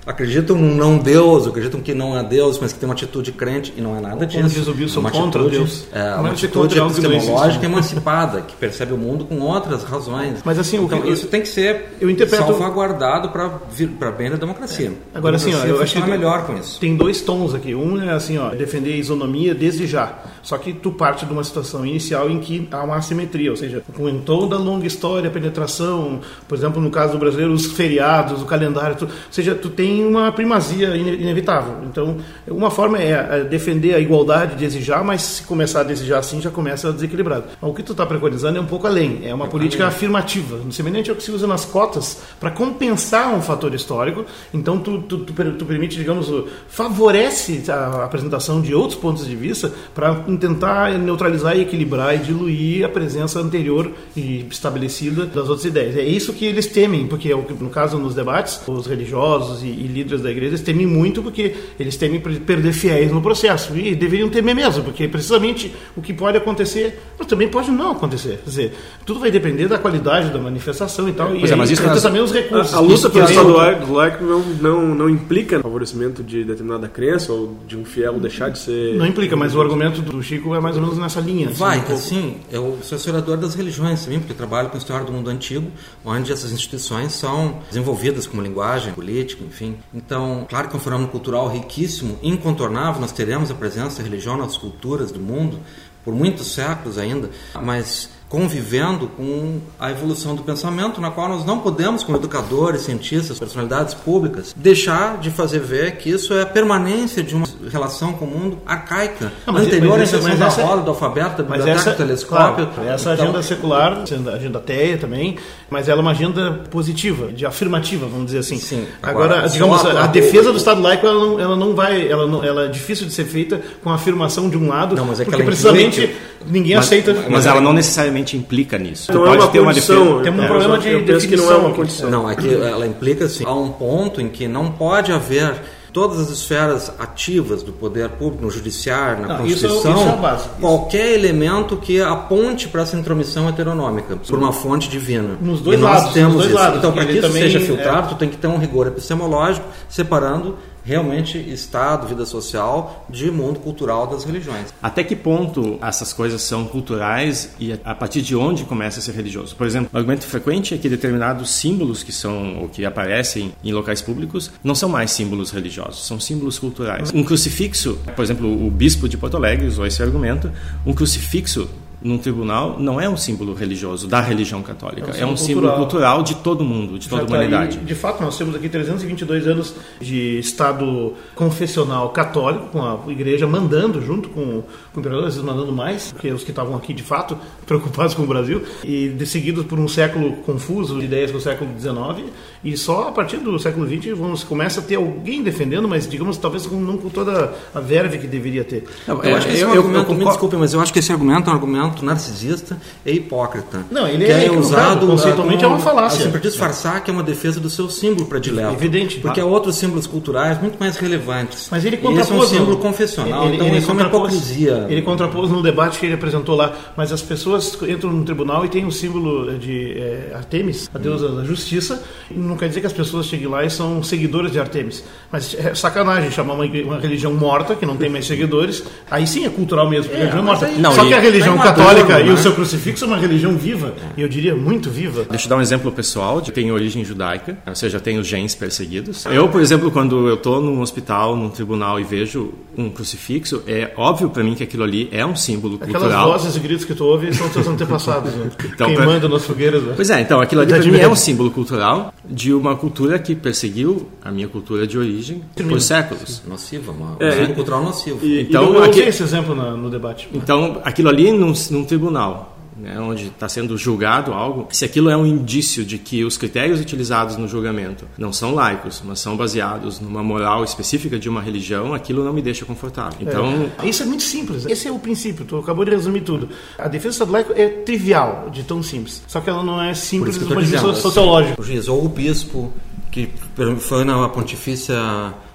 [0.06, 3.72] acreditam num não Deus, acreditam que não é Deus, mas que tem uma atitude crente
[3.76, 4.38] e não é nada disso.
[4.38, 5.86] Como diz o são é contra atitude, Deus.
[5.92, 10.40] É, uma é atitude epistemológica emancipada, que percebe o mundo com outras razões.
[10.44, 14.92] Mas, assim, então, que- isso tem que ser eu interpreto- salvaguardado para bem da democracia.
[15.14, 16.78] Agora, A assim, ó, eu acho que melhor com isso.
[16.80, 17.74] Tem dois tons aqui.
[17.74, 20.18] Um é assim, ó, defender a isonomia desde já.
[20.42, 23.82] Só que tu parte de uma situação inicial em que há uma assimetria, ou seja,
[23.96, 28.33] com toda a longa história, a penetração, por exemplo, no caso do brasileiro, os feriados,
[28.42, 31.74] o calendário, tu, ou seja, tu tem uma primazia ine- inevitável.
[31.84, 32.18] Então,
[32.48, 36.40] uma forma é é defender a igualdade de exigir, mas se começar a desejar assim,
[36.40, 37.44] já começa desequilibrado.
[37.60, 41.16] O que tu está preconizando é um pouco além, é uma política afirmativa, semelhante ao
[41.16, 44.24] que se usa nas cotas para compensar um fator histórico.
[44.52, 46.30] Então, tu, tu, tu, tu permite, digamos,
[46.68, 52.84] favorece a apresentação de outros pontos de vista para tentar neutralizar e equilibrar e diluir
[52.84, 55.96] a presença anterior e estabelecida das outras ideias.
[55.96, 59.86] É isso que eles temem, porque é no caso nos debates, os religiosos e, e
[59.86, 64.28] líderes da igreja temem muito porque eles temem per- perder fiéis no processo e deveriam
[64.28, 68.38] temer mesmo, porque precisamente o que pode acontecer, mas também pode não acontecer.
[68.44, 71.28] Quer dizer, tudo vai depender da qualidade da manifestação e tal.
[71.28, 72.72] Pois e é, mas aí isso nós- também os recursos.
[72.74, 76.44] A, a luta pelo é Estado outra- laico, laico não, não, não implica favorecimento de
[76.44, 78.94] determinada crença ou de um fiel deixar de ser.
[78.96, 81.48] Não implica, mas o argumento do Chico é mais ou menos nessa linha.
[81.48, 81.94] assim, Vai, um pouco.
[81.94, 85.66] assim, eu sou historiador das religiões também, porque trabalho com história do mundo antigo,
[86.04, 89.76] onde essas instituições são desenvolvidas como linguagem política, enfim.
[89.92, 94.36] Então, claro que é um fenômeno cultural riquíssimo, incontornável, nós teremos a presença da religião
[94.36, 95.58] nas culturas do mundo
[96.04, 97.30] por muitos séculos ainda,
[97.62, 103.38] mas convivendo com a evolução do pensamento, na qual nós não podemos, como educadores, cientistas,
[103.38, 108.24] personalidades públicas, deixar de fazer ver que isso é a permanência de uma relação com
[108.24, 111.36] o mundo arcaica, Ah, mas- anterior à mas essa- invenção mas da roda, do alfabeto,
[111.36, 112.66] da biblioteca, essa, do telescópio.
[112.74, 114.02] claro, essa Então, agenda secular,
[114.34, 115.36] agenda ateia também,
[115.70, 118.58] mas ela é uma agenda positiva, de afirmativa, vamos dizer assim.
[118.58, 118.86] Sim.
[119.02, 122.08] Agora, Agora, digamos, só a, a- defesa do Estado laico, ela não, ela não vai,
[122.10, 125.04] ela, não, ela é difícil de ser feita com a afirmação de um lado, Não,
[125.04, 126.14] mas é que porque ela precisamente
[126.46, 127.14] ninguém Mas, aceita.
[127.30, 129.12] mas ela não necessariamente implica nisso.
[129.12, 130.04] Não Tu é pode uma ter uma condição.
[130.04, 130.22] defesa.
[130.24, 131.76] Temos um É, problema de que não é definição uma aqui.
[131.76, 132.10] condição.
[132.10, 135.54] Não, é que ela implica assim, há um ponto em que não pode haver
[135.92, 140.08] todas as esferas ativas do poder público, no judiciário, na Não, isso é- Constituição, isso
[140.08, 140.50] é a base, isso.
[140.60, 145.38] qualquer elemento que aponte para essa intromissão heteronômica, por uma fonte divina.
[145.40, 146.58] Nos dois e nós lados, temos nos dois isso.
[146.60, 149.64] lados, Então, para que isso seja é- filtrado, tu tem que ter um rigor epistemológico
[149.88, 154.72] separando realmente Estado, vida social, de mundo cultural das religiões.
[154.82, 159.12] Até que ponto essas coisas são culturais e a partir de onde começa a ser
[159.12, 159.56] religioso?
[159.56, 163.72] Por exemplo, o argumento frequente é que determinados símbolos que são ou que aparecem em
[163.72, 167.12] locais públicos não são mais símbolos religiosos, são símbolos culturais.
[167.12, 170.50] Um crucifixo, por exemplo, o bispo de Porto Alegre usou esse argumento,
[170.84, 171.68] um crucifixo
[172.04, 175.72] num tribunal não é um símbolo religioso da religião católica, é um, é um símbolo
[175.72, 177.78] cultural de todo mundo, de toda a humanidade.
[177.78, 184.02] de fato, nós temos aqui 322 anos de Estado confessional católico, com a igreja mandando
[184.02, 184.62] junto com,
[184.92, 188.12] com o imperador, às vezes mandando mais, porque os que estavam aqui de fato preocupados
[188.12, 192.28] com o Brasil, e de, seguidos por um século confuso de ideias do século XIX,
[192.62, 196.36] e só a partir do século XX vamos, começa a ter alguém defendendo, mas digamos,
[196.36, 198.84] talvez não com toda a verve que deveria ter.
[199.08, 200.98] Não, eu, acho que eu, é argumento, eu, eu, me desculpe, mas eu acho que
[200.98, 203.84] esse argumento é um argumento narcisista e hipócrita.
[203.90, 206.24] Não, ele que é, é usado conceitualmente é uma falácia.
[206.24, 208.72] Sempre disfarçar que é uma defesa do seu símbolo predileto.
[208.72, 209.18] Evidente.
[209.20, 211.68] Porque há outros símbolos culturais muito mais relevantes.
[211.70, 212.26] Mas ele contrapôs.
[212.26, 214.86] Esse é um símbolo confessional, ele, então ele isso é uma hipocrisia.
[214.88, 216.72] Ele contrapôs no debate que ele apresentou lá.
[216.96, 221.28] Mas as pessoas entram no tribunal e tem um símbolo de é, Artemis, a deusa
[221.28, 222.02] da justiça.
[222.30, 225.04] Não quer dizer que as pessoas cheguem lá e são seguidoras de Artemis.
[225.30, 228.82] Mas é sacanagem chamar uma, uma religião morta, que não tem mais seguidores.
[229.10, 230.68] Aí sim é cultural mesmo, porque é, a religião é morta.
[230.78, 232.26] Não, Só que a religião católica católica né?
[232.26, 235.26] e o seu crucifixo é uma religião viva, e eu diria muito viva.
[235.28, 238.54] Deixa eu dar um exemplo pessoal de tem origem judaica, ou seja, tem os genes
[238.54, 239.26] perseguidos.
[239.26, 243.92] Eu, por exemplo, quando eu estou num hospital, num tribunal e vejo um crucifixo, é
[243.96, 246.20] óbvio para mim que aquilo ali é um símbolo Aquelas cultural.
[246.22, 248.50] Aquelas vozes e gritos que tu ouve são teus antepassados, né?
[248.64, 249.28] então, queimando pra...
[249.28, 249.82] nas fogueiras.
[249.82, 249.92] Né?
[249.94, 253.34] Pois é, então aquilo ali para mim é um símbolo cultural de uma cultura que
[253.34, 256.42] perseguiu a minha cultura de origem por séculos.
[256.46, 258.24] Nociva, uma, é, um símbolo cultural nocivo.
[258.24, 259.00] E, então, eu aqui...
[259.00, 260.28] esse exemplo na, no debate.
[260.32, 265.16] Então, aquilo ali num, num tribunal né, onde está sendo julgado algo, se aquilo é
[265.16, 270.00] um indício de que os critérios utilizados no julgamento não são laicos, mas são baseados
[270.00, 273.18] numa moral específica de uma religião, aquilo não me deixa confortável.
[273.20, 273.88] Então, é.
[273.88, 274.66] isso é muito simples.
[274.66, 275.44] Esse é o princípio.
[275.44, 276.48] Tu acabou de resumir tudo.
[276.78, 279.22] A defesa do Estado laico é trivial, de tão simples.
[279.26, 281.60] Só que ela não é simples do ponto de vista sociológico.
[281.60, 282.72] O juiz ou o bispo
[283.10, 283.30] que
[283.78, 284.96] foi na Pontifícia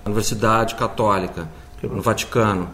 [0.05, 1.49] Universidade Católica
[1.83, 2.69] no Vaticano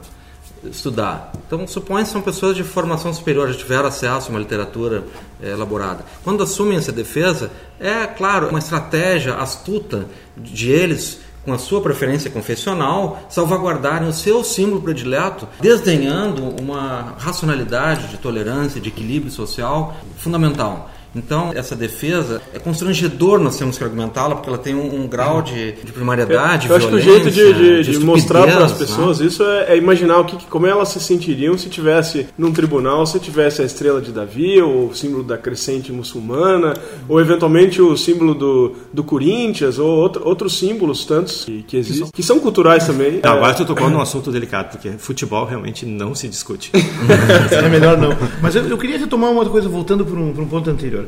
[0.69, 1.31] estudar.
[1.45, 5.03] Então, supõe que são pessoas de formação superior, já tiveram acesso a uma literatura
[5.41, 6.05] é, elaborada.
[6.23, 10.05] Quando assumem essa defesa, é, claro, uma estratégia astuta
[10.37, 18.07] de eles com a sua preferência confessional, salvaguardarem o seu símbolo predileto, desdenhando uma racionalidade
[18.07, 20.89] de tolerância, de equilíbrio social fundamental.
[21.15, 25.41] Então, essa defesa é constrangedor nós temos que argumentá-la, porque ela tem um, um grau
[25.41, 28.65] de, de primariedade, Eu, eu acho que o jeito de, de, de, de mostrar para
[28.65, 28.77] as né?
[28.79, 29.27] pessoas né?
[29.27, 33.19] isso é, é, imaginar o que, como elas se sentiriam se tivesse num tribunal, se
[33.19, 36.73] tivesse a estrela de Davi, ou o símbolo da crescente muçulmana,
[37.07, 42.09] ou eventualmente o símbolo do, do Corinthians, ou outro, outros símbolos tantos que, que existem,
[42.13, 43.19] que são culturais também.
[43.23, 46.71] Não, agora tu tocou num assunto delicado, porque futebol realmente não se discute.
[47.51, 48.15] é melhor não.
[48.41, 51.04] Mas eu, eu queria retomar uma coisa, voltando para um, um ponto anterior.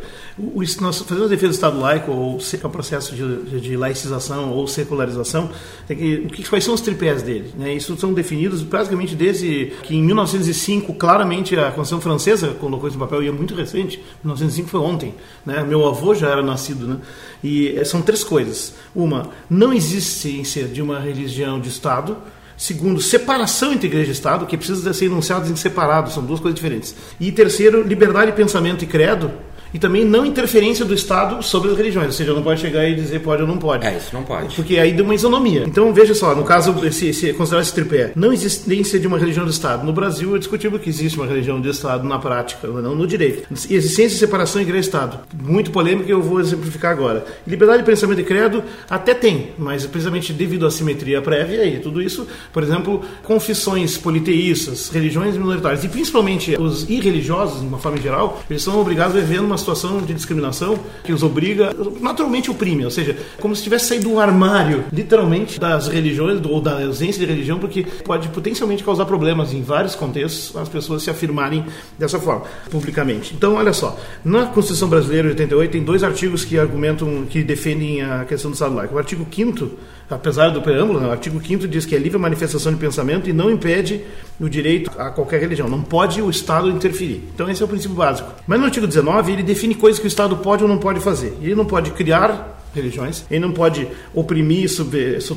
[0.82, 4.68] Nós fazemos a defesa do Estado laico, ou é um processo de, de, laicização ou
[4.68, 5.50] secularização,
[5.88, 7.54] que, o que, quais são os tripés dele?
[7.58, 7.74] Né?
[7.74, 13.06] Isso são definidos praticamente desde que em 1905, claramente a Constituição Francesa colocou isso no
[13.06, 15.14] papel, e é muito recente, 1905 foi ontem,
[15.46, 15.64] né?
[15.64, 16.88] meu avô já era nascido.
[16.88, 16.98] Né?
[17.44, 18.74] E eh, são três coisas.
[18.96, 22.18] Uma, não existência de uma religião de Estado,
[22.58, 26.56] Segundo, separação entre igreja e Estado, que precisa ser enunciados em separado, são duas coisas
[26.56, 26.96] diferentes.
[27.20, 29.32] E terceiro, liberdade de pensamento e credo,
[29.78, 32.96] e também não interferência do Estado sobre as religiões, ou seja, não pode chegar e
[32.96, 33.86] dizer pode ou não pode.
[33.86, 34.56] É, isso não pode.
[34.56, 35.66] Porque aí deu uma isonomia.
[35.68, 39.46] Então veja só, no caso, esse, esse, considerar esse tripé, não existência de uma religião
[39.46, 39.86] do Estado.
[39.86, 43.48] No Brasil é discutível que existe uma religião do Estado na prática, não no direito.
[43.70, 45.20] Existência e separação igreja-Estado.
[45.40, 47.24] Muito polêmica, eu vou exemplificar agora.
[47.46, 52.02] Liberdade de pensamento e credo até tem, mas precisamente devido à simetria prévia e tudo
[52.02, 58.42] isso, por exemplo, confissões politeístas, religiões minoritárias e principalmente os irreligiosos, de uma forma geral,
[58.50, 62.86] eles são obrigados a viver numa uma situação de discriminação que os obriga, naturalmente oprime,
[62.86, 67.32] ou seja, como se tivesse saído do armário, literalmente, das religiões ou da ausência de
[67.32, 71.66] religião, porque pode potencialmente causar problemas em vários contextos as pessoas se afirmarem
[71.98, 73.34] dessa forma, publicamente.
[73.36, 78.02] Então, olha só, na Constituição Brasileira de 88 tem dois artigos que argumentam, que defendem
[78.02, 78.96] a questão do laico.
[78.96, 79.70] O artigo 5
[80.10, 83.34] apesar do preâmbulo, né, o artigo 5 diz que é livre manifestação de pensamento e
[83.34, 84.02] não impede
[84.40, 85.68] o direito a qualquer religião.
[85.68, 87.24] Não pode o Estado interferir.
[87.34, 88.32] Então esse é o princípio básico.
[88.46, 91.38] Mas no artigo 19 ele define coisas que o Estado pode ou não pode fazer.
[91.42, 93.26] Ele não pode criar religiões.
[93.30, 94.70] Ele não pode oprimir,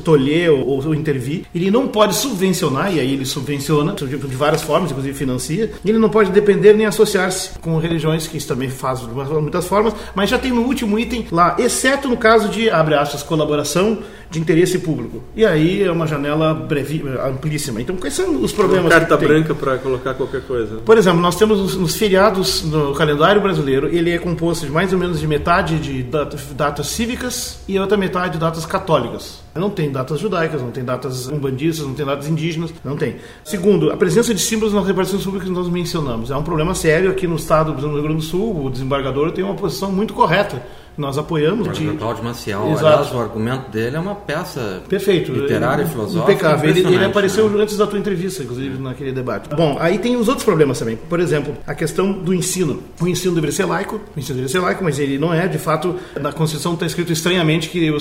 [0.03, 1.45] tolher ou, ou, intervir.
[1.53, 5.71] Ele não pode subvencionar, e aí ele subvenciona de várias formas, inclusive financia.
[5.83, 9.93] Ele não pode depender nem associar-se com religiões, que isso também faz de muitas formas,
[10.15, 13.99] mas já tem no último item lá, exceto no caso de, abre aspas, colaboração
[14.31, 15.21] de interesse público.
[15.35, 17.81] E aí é uma janela brevi, amplíssima.
[17.81, 18.85] Então, quais são os problemas?
[18.85, 20.77] Uma carta branca para colocar qualquer coisa.
[20.77, 24.97] Por exemplo, nós temos nos feriados no calendário brasileiro, ele é composto de mais ou
[24.97, 26.01] menos de metade de
[26.55, 29.41] datas cívicas e outra metade de datas católicas.
[29.53, 33.17] Não tem datas judaicas, não tem datas umbandistas, não tem datas indígenas, não tem.
[33.43, 36.31] Segundo, a presença de símbolos nas repartições públicas que nós mencionamos.
[36.31, 39.43] É um problema sério aqui no estado do Rio Grande do Sul, o desembargador tem
[39.43, 40.63] uma posição muito correta
[41.01, 41.67] nós apoiamos.
[41.67, 41.87] O de...
[41.97, 42.85] Cláudio Maciel, Exato.
[42.85, 45.31] aliás, o argumento dele é uma peça Perfeito.
[45.31, 46.31] literária e filosófica.
[46.31, 46.69] Impecável.
[46.69, 47.63] Ele, ele apareceu né?
[47.63, 49.49] antes da tua entrevista, inclusive, naquele debate.
[49.55, 50.95] Bom, aí tem os outros problemas também.
[50.95, 52.81] Por exemplo, a questão do ensino.
[53.01, 55.57] O ensino deveria ser laico, o ensino deveria ser laico, mas ele não é, de
[55.57, 57.91] fato, na Constituição está escrito estranhamente que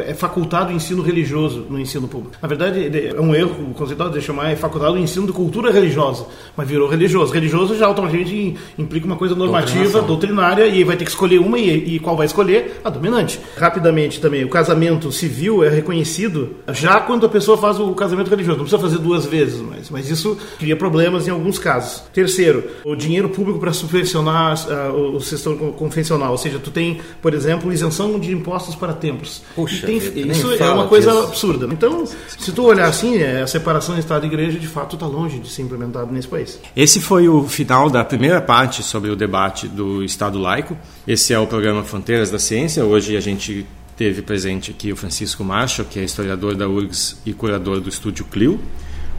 [0.00, 2.36] é facultado o ensino religioso no ensino público.
[2.42, 6.26] Na verdade, é um erro conceitual de chamar é facultado o ensino de cultura religiosa,
[6.56, 7.32] mas virou religioso.
[7.32, 11.96] Religioso já automaticamente implica uma coisa normativa, doutrinária, e vai ter que escolher uma e,
[11.96, 12.39] e qual vai escolher
[12.84, 13.40] a dominante.
[13.56, 18.58] Rapidamente também, o casamento civil é reconhecido já quando a pessoa faz o casamento religioso.
[18.58, 22.02] Não precisa fazer duas vezes, mas, mas isso cria problemas em alguns casos.
[22.12, 27.34] Terceiro, o dinheiro público para subvencionar uh, o setor convencional, ou seja, tu tem, por
[27.34, 29.42] exemplo, isenção de impostos para templos.
[29.54, 31.24] Puxa, tem, isso é uma coisa disso.
[31.24, 31.68] absurda.
[31.70, 35.38] Então, se tu olhar assim, é, a separação Estado e Igreja de fato está longe
[35.38, 36.60] de ser implementado nesse país.
[36.74, 40.76] Esse foi o final da primeira parte sobre o debate do Estado laico.
[41.06, 41.82] Esse é o programa
[42.28, 42.84] Da Ciência.
[42.84, 43.64] Hoje a gente
[43.96, 48.26] teve presente aqui o Francisco Macho, que é historiador da URGS e curador do Estúdio
[48.26, 48.60] Clio.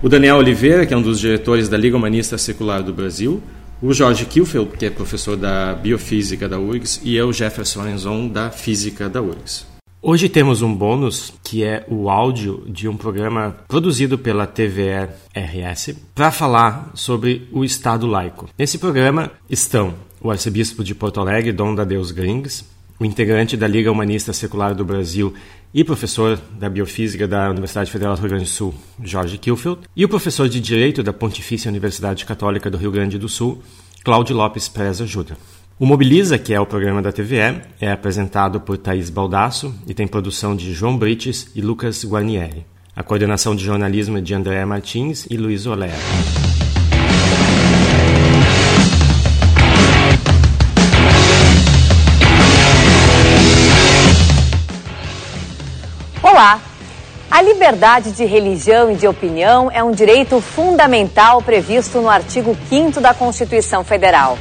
[0.03, 3.41] O Daniel Oliveira, que é um dos diretores da Liga Humanista Secular do Brasil.
[3.81, 7.01] O Jorge Kilfeld, que é professor da Biofísica da URGS.
[7.03, 9.65] E eu, Jefferson Enzon, da Física da URGS.
[9.99, 15.95] Hoje temos um bônus que é o áudio de um programa produzido pela TVE RS
[16.13, 18.49] para falar sobre o Estado laico.
[18.57, 22.65] Nesse programa estão o arcebispo de Porto Alegre, Dom Dadeus Grings,
[23.01, 25.33] o integrante da Liga Humanista Secular do Brasil
[25.73, 30.05] e professor da Biofísica da Universidade Federal do Rio Grande do Sul, Jorge Kilfeld, e
[30.05, 33.59] o professor de Direito da Pontifícia Universidade Católica do Rio Grande do Sul,
[34.03, 35.35] Cláudio Lopes Preza Júnior.
[35.79, 40.05] O Mobiliza, que é o programa da TVE, é apresentado por Thaís Baldasso e tem
[40.05, 42.67] produção de João Brites e Lucas Guarnieri.
[42.95, 45.97] A coordenação de jornalismo é de André Martins e Luiz Olera.
[57.29, 62.99] A liberdade de religião e de opinião é um direito fundamental previsto no artigo 5
[62.99, 64.39] da Constituição Federal.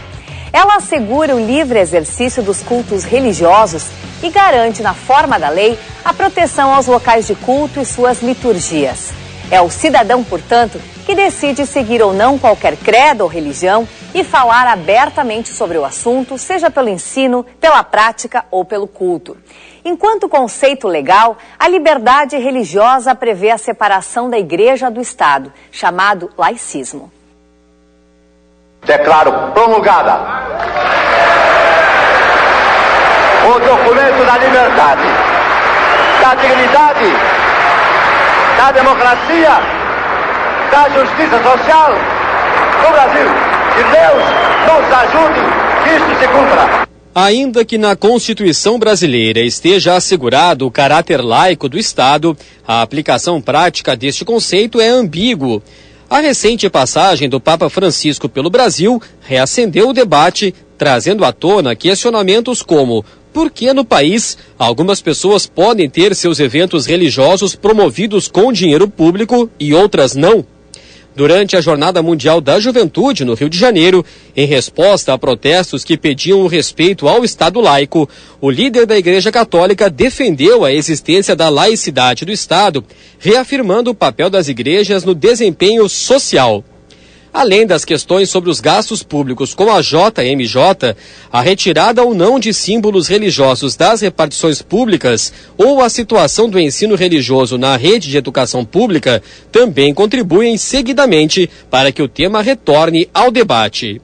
[0.51, 3.89] Ela assegura o livre exercício dos cultos religiosos
[4.23, 9.11] e garante, na forma da lei, a proteção aos locais de culto e suas liturgias.
[9.51, 14.67] É o cidadão, portanto, que decide seguir ou não qualquer credo ou religião e falar
[14.67, 19.37] abertamente sobre o assunto, seja pelo ensino, pela prática ou pelo culto.
[19.85, 27.11] Enquanto conceito legal, a liberdade religiosa prevê a separação da igreja do Estado, chamado laicismo.
[28.85, 30.21] Declaro promulgada
[33.47, 35.03] o documento da liberdade,
[36.21, 37.05] da dignidade,
[38.57, 39.51] da democracia,
[40.71, 41.93] da justiça social
[42.83, 43.27] no Brasil.
[43.75, 44.25] Que Deus
[44.67, 45.41] nos ajude
[45.83, 46.91] que isso se cumpra.
[47.23, 52.35] Ainda que na Constituição brasileira esteja assegurado o caráter laico do Estado,
[52.67, 55.63] a aplicação prática deste conceito é ambíguo.
[56.09, 62.63] A recente passagem do Papa Francisco pelo Brasil reacendeu o debate, trazendo à tona questionamentos
[62.63, 63.05] como
[63.35, 69.51] por que no país algumas pessoas podem ter seus eventos religiosos promovidos com dinheiro público
[69.61, 70.43] e outras não?
[71.21, 74.03] Durante a Jornada Mundial da Juventude no Rio de Janeiro,
[74.35, 78.09] em resposta a protestos que pediam o respeito ao Estado laico,
[78.41, 82.83] o líder da Igreja Católica defendeu a existência da laicidade do Estado,
[83.19, 86.65] reafirmando o papel das igrejas no desempenho social.
[87.33, 90.97] Além das questões sobre os gastos públicos com a JMJ,
[91.33, 96.97] a retirada ou não de símbolos religiosos das repartições públicas ou a situação do ensino
[96.97, 103.31] religioso na rede de educação pública também contribuem seguidamente para que o tema retorne ao
[103.31, 104.03] debate.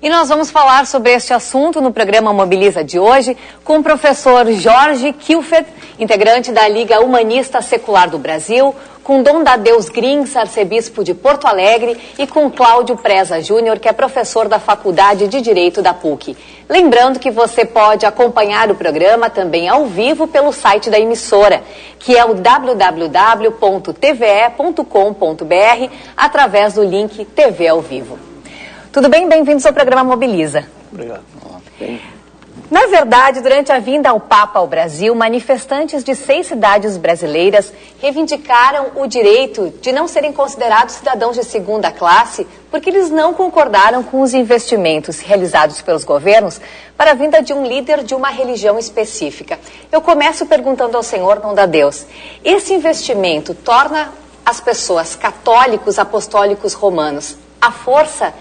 [0.00, 4.48] E nós vamos falar sobre este assunto no programa Mobiliza de hoje com o professor
[4.52, 5.66] Jorge Kilfet,
[5.98, 8.72] integrante da Liga Humanista Secular do Brasil,
[9.08, 13.92] com Dom Dadeus Grins, arcebispo de Porto Alegre, e com Cláudio Preza Júnior, que é
[13.94, 16.36] professor da Faculdade de Direito da PUC.
[16.68, 21.62] Lembrando que você pode acompanhar o programa também ao vivo pelo site da emissora,
[21.98, 23.54] que é o www.tve.com.br,
[26.14, 28.18] através do link TV ao vivo.
[28.92, 29.26] Tudo bem?
[29.26, 30.66] Bem-vindos ao programa Mobiliza.
[30.92, 31.24] Obrigado.
[32.70, 38.90] Na verdade, durante a vinda ao Papa ao Brasil, manifestantes de seis cidades brasileiras reivindicaram
[38.96, 44.20] o direito de não serem considerados cidadãos de segunda classe porque eles não concordaram com
[44.20, 46.60] os investimentos realizados pelos governos
[46.94, 49.58] para a vinda de um líder de uma religião específica.
[49.90, 52.04] Eu começo perguntando ao Senhor, não dá Deus,
[52.44, 54.12] esse investimento torna
[54.44, 58.32] as pessoas católicos apostólicos romanos a força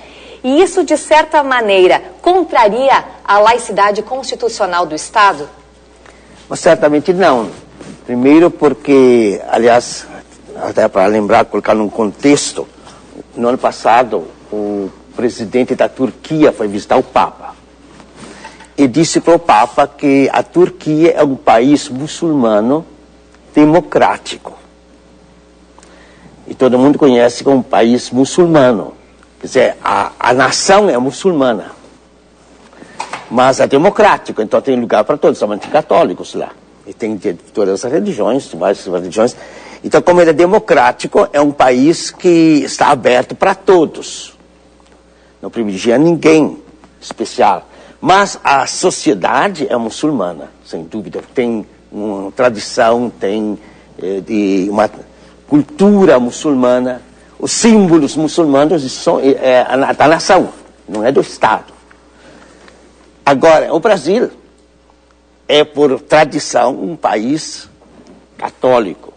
[0.43, 5.49] e isso, de certa maneira, contraria a laicidade constitucional do Estado?
[6.47, 7.49] Mas certamente não.
[8.05, 10.05] Primeiro porque, aliás,
[10.55, 12.67] até para lembrar, colocar num contexto,
[13.35, 17.55] no ano passado o presidente da Turquia foi visitar o Papa
[18.77, 22.85] e disse para o Papa que a Turquia é um país muçulmano
[23.53, 24.55] democrático.
[26.47, 28.93] E todo mundo conhece como um país muçulmano.
[29.39, 31.71] Quer dizer, a, a nação é muçulmana,
[33.29, 36.51] mas é democrático, então tem lugar para todos, somente católicos lá.
[36.87, 39.35] E tem de todas as religiões, várias religiões.
[39.83, 44.35] Então, como ele é democrático, é um país que está aberto para todos.
[45.41, 46.61] Não privilegia ninguém
[46.99, 47.67] especial.
[48.01, 51.21] Mas a sociedade é muçulmana, sem dúvida.
[51.33, 53.57] Tem uma tradição, tem
[54.01, 54.89] eh, uma
[55.47, 57.01] cultura muçulmana
[57.39, 60.49] os símbolos muçulmanos é, é, da nação,
[60.87, 61.73] não é do Estado.
[63.25, 64.31] Agora, o Brasil
[65.47, 67.69] é, por tradição, um país
[68.37, 69.13] católico.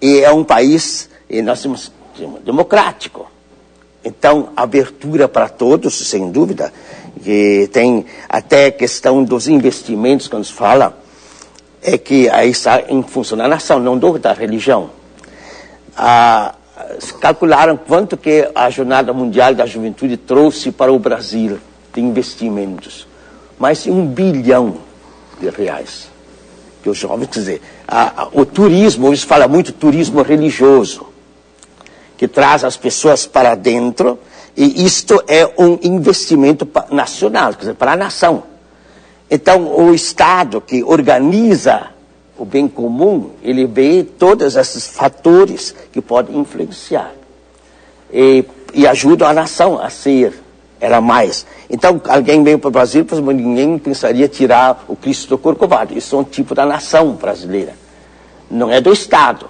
[0.00, 1.90] E é um país, e nós temos,
[2.44, 3.30] democrático.
[4.04, 6.72] Então, abertura para todos, sem dúvida.
[7.24, 10.98] E tem até a questão dos investimentos, quando se fala,
[11.80, 14.90] é que aí está em função da nação, não do, da religião
[17.20, 21.58] calcularam quanto que a Jornada Mundial da Juventude trouxe para o Brasil
[21.92, 23.06] de investimentos.
[23.58, 24.78] Mais de um bilhão
[25.40, 26.08] de reais.
[26.82, 31.06] Que os jovens, quer dizer, a, o turismo, se fala muito turismo religioso,
[32.16, 34.18] que traz as pessoas para dentro,
[34.56, 38.42] e isto é um investimento nacional, quer dizer, para a nação.
[39.30, 41.93] Então, o Estado que organiza
[42.36, 47.12] o bem comum, ele vê todos esses fatores que podem influenciar
[48.12, 50.44] e, e ajudam a nação a ser
[50.80, 51.46] era mais.
[51.70, 55.96] Então, alguém veio para o Brasil, ninguém pensaria tirar o Cristo do Corcovado.
[55.96, 57.74] Isso é um tipo da nação brasileira.
[58.50, 59.48] Não é do Estado,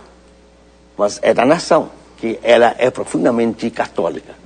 [0.97, 4.44] mas é da nação, que ela é profundamente católica.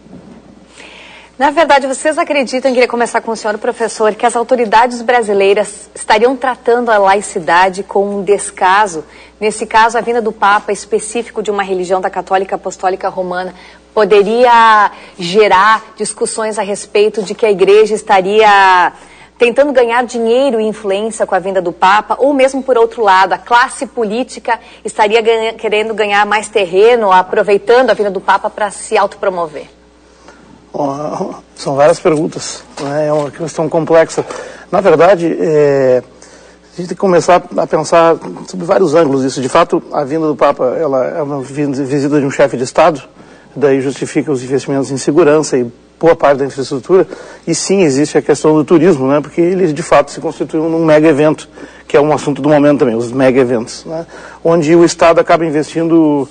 [1.38, 6.36] Na verdade, vocês acreditam, queria começar com o senhor, professor, que as autoridades brasileiras estariam
[6.36, 9.04] tratando a laicidade com um descaso?
[9.38, 13.54] Nesse caso, a vinda do Papa específico de uma religião da Católica Apostólica Romana
[13.94, 18.92] poderia gerar discussões a respeito de que a igreja estaria
[19.38, 23.32] tentando ganhar dinheiro e influência com a vinda do Papa, ou mesmo por outro lado,
[23.32, 28.72] a classe política estaria ganha, querendo ganhar mais terreno, aproveitando a vinda do Papa para
[28.72, 29.77] se autopromover?
[31.56, 33.08] São várias perguntas, né?
[33.08, 34.24] é uma questão complexa.
[34.70, 38.16] Na verdade, é, a gente tem que começar a pensar
[38.46, 39.40] sobre vários ângulos isso.
[39.40, 43.02] De fato, a vinda do Papa ela é uma visita de um chefe de Estado,
[43.56, 45.66] daí justifica os investimentos em segurança e
[45.98, 47.06] boa parte da infraestrutura.
[47.46, 49.20] E sim, existe a questão do turismo, né?
[49.20, 51.48] porque ele de fato se constitui num mega evento,
[51.86, 54.06] que é um assunto do momento também, os mega eventos, né?
[54.44, 56.28] onde o Estado acaba investindo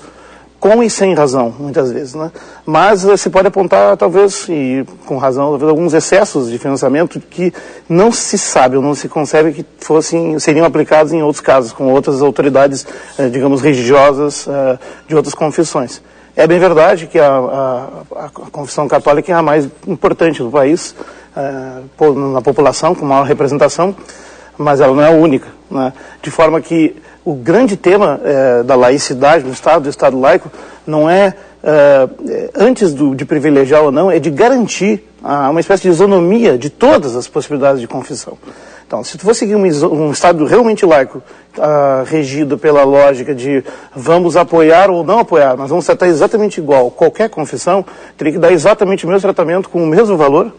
[0.60, 2.32] com e sem razão, muitas vezes, né?
[2.66, 7.52] Mas eh, se pode apontar, talvez, e com razão, talvez, alguns excessos de financiamento que
[7.88, 11.92] não se sabe ou não se concebe que fossem, seriam aplicados em outros casos, com
[11.92, 12.86] outras autoridades,
[13.18, 16.02] eh, digamos, religiosas eh, de outras confissões.
[16.34, 17.88] É bem verdade que a, a,
[18.26, 20.94] a confissão católica é a mais importante do país,
[21.34, 23.94] na população, com maior representação,
[24.56, 25.92] mas ela não é única, né?
[26.22, 26.94] De forma que
[27.28, 30.50] o grande tema é, da laicidade do Estado, do Estado laico,
[30.86, 35.82] não é, é antes do, de privilegiar ou não, é de garantir a, uma espécie
[35.82, 38.38] de isonomia de todas as possibilidades de confissão.
[38.86, 43.62] Então, se tu for seguir um, um Estado realmente laico, uh, regido pela lógica de
[43.94, 47.84] vamos apoiar ou não apoiar, mas vamos tratar exatamente igual qualquer confissão,
[48.16, 50.50] teria que dar exatamente o mesmo tratamento com o mesmo valor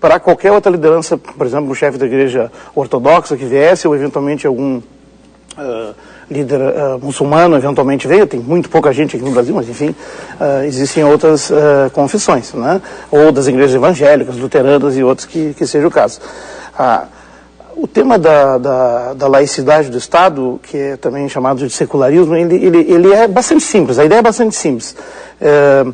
[0.00, 4.46] para qualquer outra liderança, por exemplo, o chefe da igreja ortodoxa que viesse, ou eventualmente
[4.46, 5.94] algum uh,
[6.30, 9.94] líder uh, muçulmano eventualmente veio, tem muito pouca gente aqui no Brasil, mas enfim,
[10.40, 12.80] uh, existem outras uh, confissões, né?
[13.10, 16.20] ou das igrejas evangélicas, luteranas e outros que, que seja o caso.
[16.78, 17.06] Ah,
[17.76, 22.56] o tema da, da, da, laicidade do Estado, que é também chamado de secularismo, ele,
[22.56, 24.96] ele, ele é bastante simples, a ideia é bastante simples.
[25.40, 25.84] É,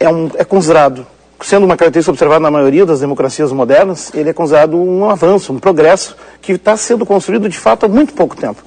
[0.00, 1.06] é, um, é considerado
[1.40, 5.58] sendo uma característica observada na maioria das democracias modernas, ele é considerado um avanço, um
[5.58, 8.62] progresso que está sendo construído de fato há muito pouco tempo.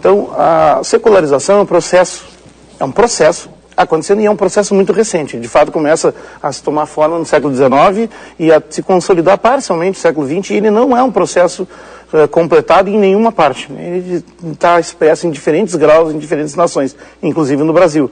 [0.00, 2.24] Então, a secularização é um processo,
[2.78, 5.38] é um processo acontecendo e é um processo muito recente.
[5.38, 9.98] De fato, começa a se tomar forma no século XIX e a se consolidar parcialmente
[9.98, 10.52] no século XX.
[10.52, 11.68] E ele não é um processo
[12.14, 13.70] uh, completado em nenhuma parte.
[13.70, 18.10] Ele está expresso em diferentes graus, em diferentes nações, inclusive no Brasil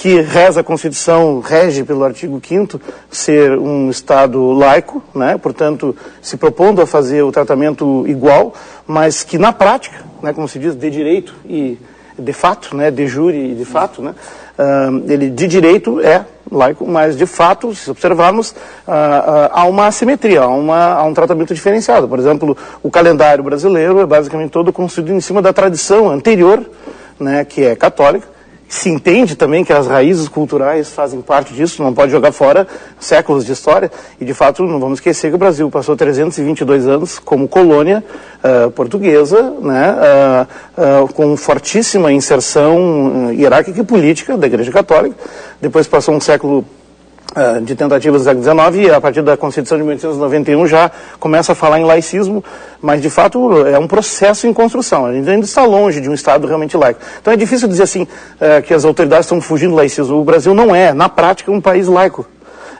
[0.00, 2.80] que reza a Constituição, rege pelo artigo 5
[3.10, 8.54] ser um Estado laico, né, portanto, se propondo a fazer o tratamento igual,
[8.86, 11.78] mas que na prática, né, como se diz, de direito e
[12.18, 14.14] de fato, né, de jure e de fato, né,
[14.58, 19.86] uh, ele de direito é laico, mas de fato, se observarmos, uh, uh, há uma
[19.86, 22.08] assimetria, há, uma, há um tratamento diferenciado.
[22.08, 26.64] Por exemplo, o calendário brasileiro é basicamente todo construído em cima da tradição anterior,
[27.18, 28.39] né, que é católica,
[28.70, 32.68] se entende também que as raízes culturais fazem parte disso, não pode jogar fora
[33.00, 33.90] séculos de história.
[34.20, 38.02] E, de fato, não vamos esquecer que o Brasil passou 322 anos como colônia
[38.44, 39.96] uh, portuguesa, né,
[40.78, 45.16] uh, uh, com fortíssima inserção hierárquica e política da Igreja Católica.
[45.60, 46.64] Depois passou um século
[47.62, 51.54] de tentativas do século XIX e a partir da Constituição de 1891 já começa a
[51.54, 52.42] falar em laicismo,
[52.82, 55.06] mas de fato é um processo em construção.
[55.06, 57.00] A gente ainda está longe de um Estado realmente laico.
[57.20, 60.20] Então é difícil dizer assim uh, que as autoridades estão fugindo do laicismo.
[60.20, 62.26] O Brasil não é, na prática, um país laico.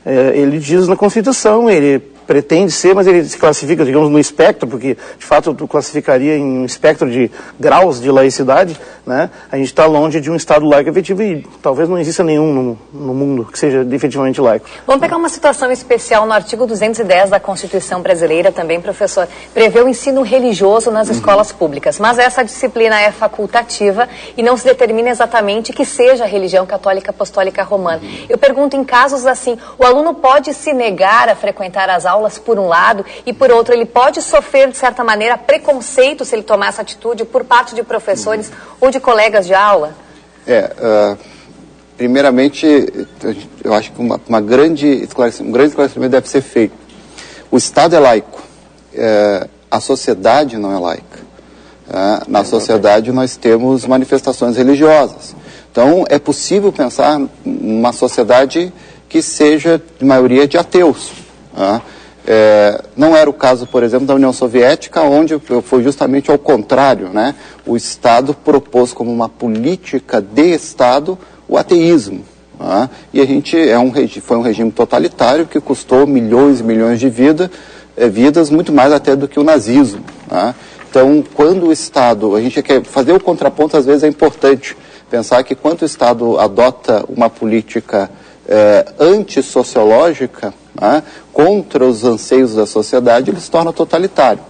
[0.05, 4.69] Uh, ele diz na Constituição, ele pretende ser, mas ele se classifica, digamos, no espectro,
[4.69, 9.31] porque de fato tu classificaria em um espectro de graus de laicidade, né?
[9.51, 12.79] A gente está longe de um Estado laico efetivo e talvez não exista nenhum no,
[12.93, 14.67] no, mundo que seja definitivamente laico.
[14.87, 19.89] Vamos pegar uma situação especial no artigo 210 da Constituição Brasileira também, professor, prevê o
[19.89, 21.15] ensino religioso nas uhum.
[21.15, 26.27] escolas públicas, mas essa disciplina é facultativa e não se determina exatamente que seja a
[26.27, 28.01] religião católica apostólica romana.
[28.03, 28.27] Uhum.
[28.29, 32.39] Eu pergunto, em casos assim, o aluno pode se negar a frequentar as aulas aulas,
[32.39, 36.43] por um lado, e por outro, ele pode sofrer, de certa maneira, preconceito se ele
[36.43, 38.55] tomar essa atitude por parte de professores uhum.
[38.83, 39.95] ou de colegas de aula?
[40.47, 41.19] É, uh,
[41.97, 42.67] primeiramente,
[43.65, 45.09] eu acho que uma, uma grande
[45.41, 46.75] um grande esclarecimento deve ser feito.
[47.51, 48.41] O Estado é laico,
[48.95, 51.21] é, a sociedade não é laica.
[51.93, 55.35] É, na sociedade nós temos manifestações religiosas.
[55.73, 58.73] Então, é possível pensar numa sociedade
[59.09, 61.11] que seja de maioria de ateus.
[61.53, 61.83] Né?
[62.27, 67.09] É, não era o caso, por exemplo, da União Soviética, onde foi justamente ao contrário.
[67.09, 67.35] Né?
[67.67, 71.19] O Estado propôs como uma política de Estado
[71.49, 72.25] o ateísmo.
[72.59, 72.91] Né?
[73.13, 77.09] E a gente é um, foi um regime totalitário que custou milhões e milhões de
[77.09, 77.51] vida,
[77.97, 80.05] é, vidas, muito mais até do que o nazismo.
[80.31, 80.55] Né?
[80.89, 84.77] Então, quando o Estado, a gente quer fazer o contraponto, às vezes é importante
[85.09, 88.11] pensar que quando o Estado adota uma política
[88.49, 91.03] é, antissociológica, né,
[91.33, 94.43] contra os anseios da sociedade, ele se torna totalitário.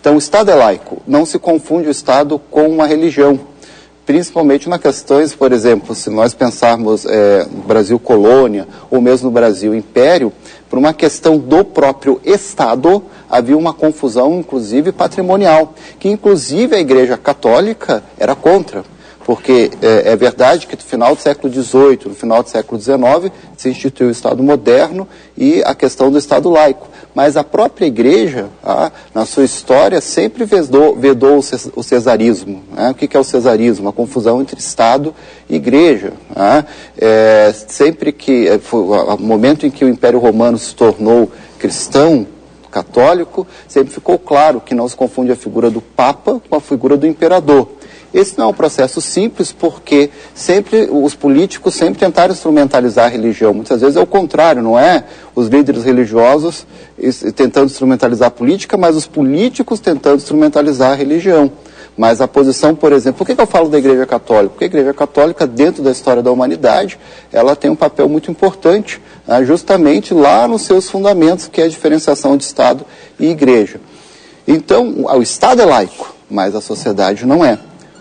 [0.00, 3.38] Então, o Estado é laico, não se confunde o Estado com uma religião,
[4.06, 9.34] principalmente nas questões, por exemplo, se nós pensarmos é, no Brasil colônia ou mesmo no
[9.34, 10.32] Brasil império,
[10.70, 17.16] por uma questão do próprio Estado, havia uma confusão, inclusive patrimonial, que inclusive a Igreja
[17.16, 18.84] Católica era contra
[19.28, 23.30] porque é, é, verdade que no final do século XVIII, no final do século XIX,
[23.58, 25.06] se instituiu o Estado moderno
[25.36, 26.88] e a questão do Estado laico.
[27.14, 31.40] Mas a própria Igreja, ah, na sua história, sempre vedou, vedou
[31.76, 32.62] o cesarismo.
[32.72, 32.90] Né?
[32.90, 33.90] O que é o cesarismo?
[33.90, 35.14] A confusão entre Estado
[35.46, 36.14] e Igreja.
[36.34, 36.64] Ah,
[36.96, 42.26] é, sempre que, é, o momento em que o Império Romano se tornou cristão,
[42.70, 46.96] católico, sempre ficou claro que não se confunde a figura do Papa com a figura
[46.96, 47.68] do Imperador.
[48.12, 53.52] Esse não é um processo simples porque sempre os políticos sempre tentaram instrumentalizar a religião.
[53.52, 55.04] Muitas vezes é o contrário, não é
[55.34, 56.66] os líderes religiosos
[57.36, 61.52] tentando instrumentalizar a política, mas os políticos tentando instrumentalizar a religião.
[61.98, 64.50] Mas a posição, por exemplo, por que, eu falo da Igreja Católica?
[64.50, 66.96] Porque a Igreja Católica, dentro da história da humanidade,
[67.32, 71.68] ela tem um papel muito importante, né, justamente lá nos seus fundamentos, que é a
[71.68, 72.86] diferenciação de Estado
[73.18, 73.80] e Igreja.
[74.46, 77.58] Então, o Estado é laico, mas a sociedade não é.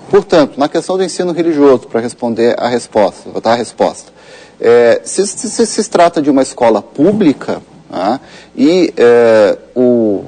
[0.10, 4.12] Portanto, na questão do ensino religioso, para responder a resposta, dar a resposta.
[4.60, 8.20] É, se, se, se, trata de uma escola pública né,
[8.56, 10.24] e é, o,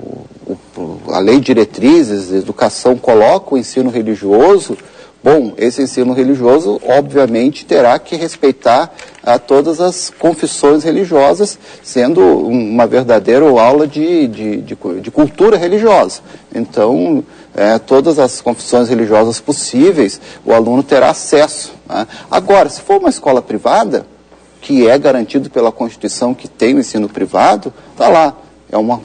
[0.46, 0.58] o,
[1.08, 4.78] a lei de diretrizes de educação coloca o ensino religioso,
[5.24, 12.86] bom, esse ensino religioso obviamente terá que respeitar a todas as confissões religiosas, sendo uma
[12.86, 16.22] verdadeira aula de, de, de, de cultura religiosa.
[16.54, 17.24] Então,
[17.56, 21.74] é, todas as confissões religiosas possíveis, o aluno terá acesso.
[21.88, 22.08] Né?
[22.30, 24.06] Agora, se for uma escola privada,
[24.62, 28.36] que é garantido pela Constituição que tem o ensino privado, está lá.
[28.72, 29.02] É uma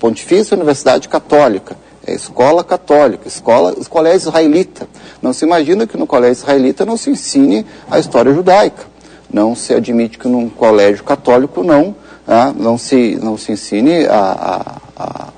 [0.00, 1.76] Pontifícia Universidade Católica,
[2.06, 4.88] é escola católica, escola, colégio israelita.
[5.22, 8.84] Não se imagina que no colégio israelita não se ensine a história judaica.
[9.32, 14.78] Não se admite que num colégio católico não, ah, não, se, não se ensine a,
[14.96, 15.28] a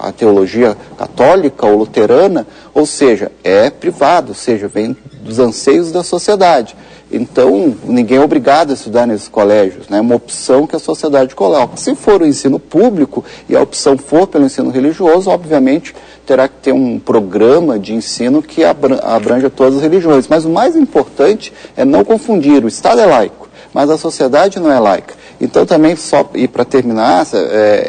[0.00, 6.02] a teologia católica ou luterana, ou seja, é privado, ou seja, vem dos anseios da
[6.02, 6.76] sociedade.
[7.10, 9.96] Então, ninguém é obrigado a estudar nesses colégios, né?
[9.96, 11.76] é uma opção que a sociedade coloca.
[11.76, 15.94] Se for o ensino público e a opção for pelo ensino religioso, obviamente
[16.26, 20.28] terá que ter um programa de ensino que abranja todas as religiões.
[20.28, 24.70] Mas o mais importante é não confundir, o Estado é laico, mas a sociedade não
[24.70, 25.14] é laica.
[25.40, 27.36] Então, também, só e para terminar, é,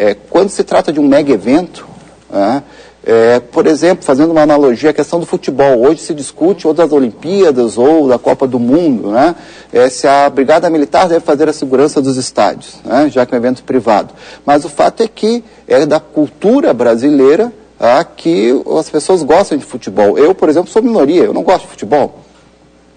[0.09, 1.87] é, quando se trata de um mega evento,
[2.29, 2.63] né?
[3.05, 5.81] É, por exemplo, fazendo uma analogia, a questão do futebol.
[5.81, 9.35] Hoje se discute ou das Olimpíadas ou da Copa do Mundo, né?
[9.71, 13.09] É, se a Brigada Militar deve fazer a segurança dos estádios, né?
[13.09, 14.13] já que é um evento privado.
[14.45, 19.63] Mas o fato é que é da cultura brasileira ah, que as pessoas gostam de
[19.63, 20.17] futebol.
[20.17, 22.19] Eu, por exemplo, sou minoria, eu não gosto de futebol.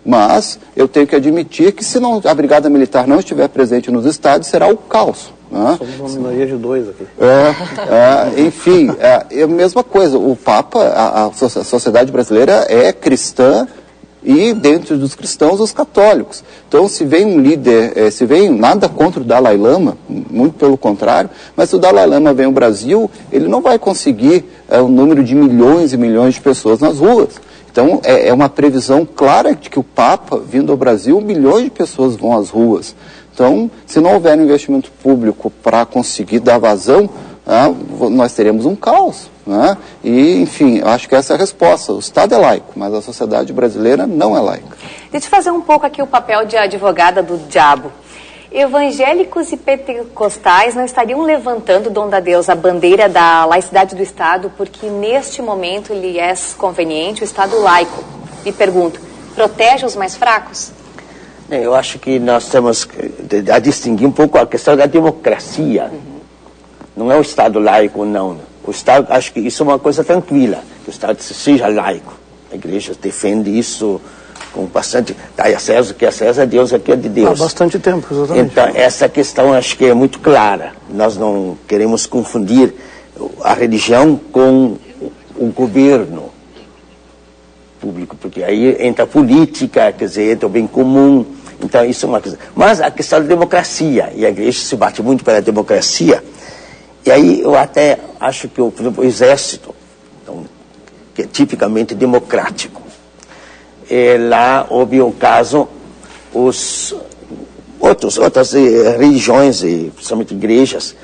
[0.04, 4.04] Mas eu tenho que admitir que se não, a Brigada Militar não estiver presente nos
[4.04, 5.32] estádios, será o caos.
[5.50, 5.76] Né?
[5.78, 7.06] Somos uma minoria de dois aqui.
[7.20, 10.18] É, é, enfim, é, a mesma coisa.
[10.18, 13.68] O Papa, a, a, sociedade brasileira é cristã
[14.24, 16.42] e dentro dos cristãos os católicos.
[16.68, 20.78] Então, se vem um líder, é, se vem nada contra o Dalai Lama, muito pelo
[20.78, 24.88] contrário, mas se o Dalai Lama vem ao Brasil, ele não vai conseguir é, um
[24.88, 27.40] número de milhões e milhões de pessoas nas ruas.
[27.72, 31.70] Então, é, é uma previsão clara de que o Papa, vindo ao Brasil, milhões de
[31.70, 32.94] pessoas vão às ruas.
[33.34, 37.08] Então, se não houver investimento público para conseguir dar vazão,
[37.46, 37.74] né,
[38.10, 39.30] nós teremos um caos.
[39.46, 39.76] Né?
[40.04, 41.94] E, enfim, acho que essa é a resposta.
[41.94, 44.76] O Estado é laico, mas a sociedade brasileira não é laica.
[45.10, 47.90] Deixa eu fazer um pouco aqui o papel de advogada do diabo.
[48.54, 54.52] Evangélicos e pentecostais não estariam levantando, dom da Deus, a bandeira da laicidade do Estado,
[54.58, 58.04] porque neste momento lhe é conveniente o Estado laico.
[58.44, 59.00] Me pergunto,
[59.34, 60.70] protege os mais fracos?
[61.50, 62.86] É, eu acho que nós temos
[63.50, 65.90] a distinguir um pouco a questão da democracia.
[65.90, 66.20] Uhum.
[66.94, 68.38] Não é o Estado laico, não.
[68.64, 72.12] O Estado, acho que isso é uma coisa tranquila, que o Estado seja laico.
[72.50, 73.98] A igreja defende isso
[74.52, 75.16] com bastante.
[75.36, 77.40] Dá a César que é César, Deus aqui é de Deus.
[77.40, 78.52] Há bastante tempo, exatamente.
[78.52, 80.72] Então, essa questão acho que é muito clara.
[80.90, 82.74] Nós não queremos confundir
[83.42, 84.76] a religião com
[85.36, 86.30] o governo
[87.80, 91.26] público, porque aí entra a política, quer dizer, entra o bem comum.
[91.60, 92.38] Então, isso é uma coisa.
[92.54, 96.22] Mas a questão da democracia, e a igreja se bate muito pela democracia,
[97.04, 99.74] e aí eu até acho que, por exemplo, o exército,
[100.22, 100.44] então,
[101.14, 102.82] que é tipicamente democrático,
[104.28, 105.68] lá houve o caso,
[106.32, 106.94] os
[107.78, 110.96] outros, outras eh, religiões, e principalmente igrejas,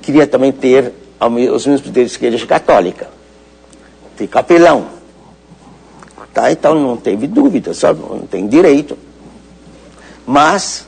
[0.00, 3.08] queria também ter os mesmos poderes que a igreja católica.
[4.16, 4.86] Tem capelão.
[6.34, 6.50] Tá?
[6.50, 8.00] Então não teve dúvida, sabe?
[8.00, 8.96] não tem direito
[10.26, 10.86] mas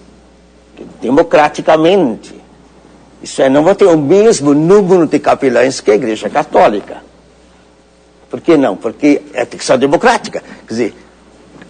[1.01, 2.35] democraticamente.
[3.23, 7.03] Isso é, não vão ter o mesmo número de capelães que a Igreja Católica.
[8.29, 8.77] Por que não?
[8.77, 10.43] Porque é questão democrática.
[10.67, 10.95] Quer dizer,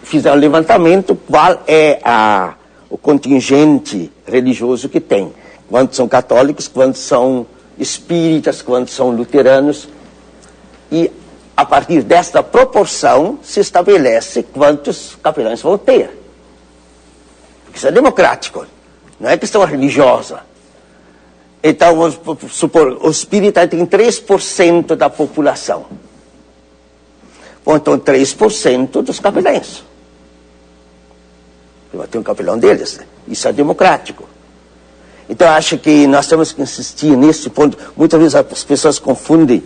[0.04, 2.54] fizeram levantamento qual é a,
[2.88, 5.32] o contingente religioso que tem.
[5.68, 7.46] Quantos são católicos, quantos são
[7.78, 9.88] espíritas, quantos são luteranos.
[10.92, 11.10] E
[11.56, 16.10] a partir desta proporção se estabelece quantos capelães vão ter.
[17.74, 18.66] Isso é democrático,
[19.18, 20.40] não é questão religiosa.
[21.62, 25.86] Então, vamos supor, o espírita tem 3% da população.
[27.64, 29.82] Bom, então 3% dos capelães.
[32.10, 33.00] Tem um capelão deles.
[33.28, 34.28] Isso é democrático.
[35.28, 37.78] Então, acho que nós temos que insistir nesse ponto.
[37.96, 39.62] Muitas vezes as pessoas confundem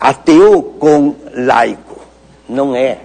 [0.00, 2.00] ateu com laico.
[2.48, 2.98] Não é.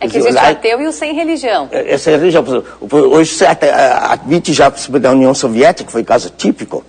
[0.00, 1.68] É que existe o ateu e o sem religião.
[1.70, 2.44] É, essa é a religião.
[2.90, 6.84] Hoje você admite já da União Soviética, que foi caso típico,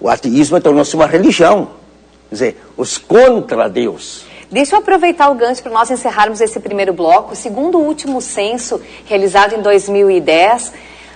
[0.00, 1.70] o ateísmo tornou-se uma religião.
[2.28, 4.24] Quer dizer, os contra Deus.
[4.54, 7.34] Deixa eu aproveitar o gancho para nós encerrarmos esse primeiro bloco.
[7.34, 10.72] Segundo o último censo realizado em 2010,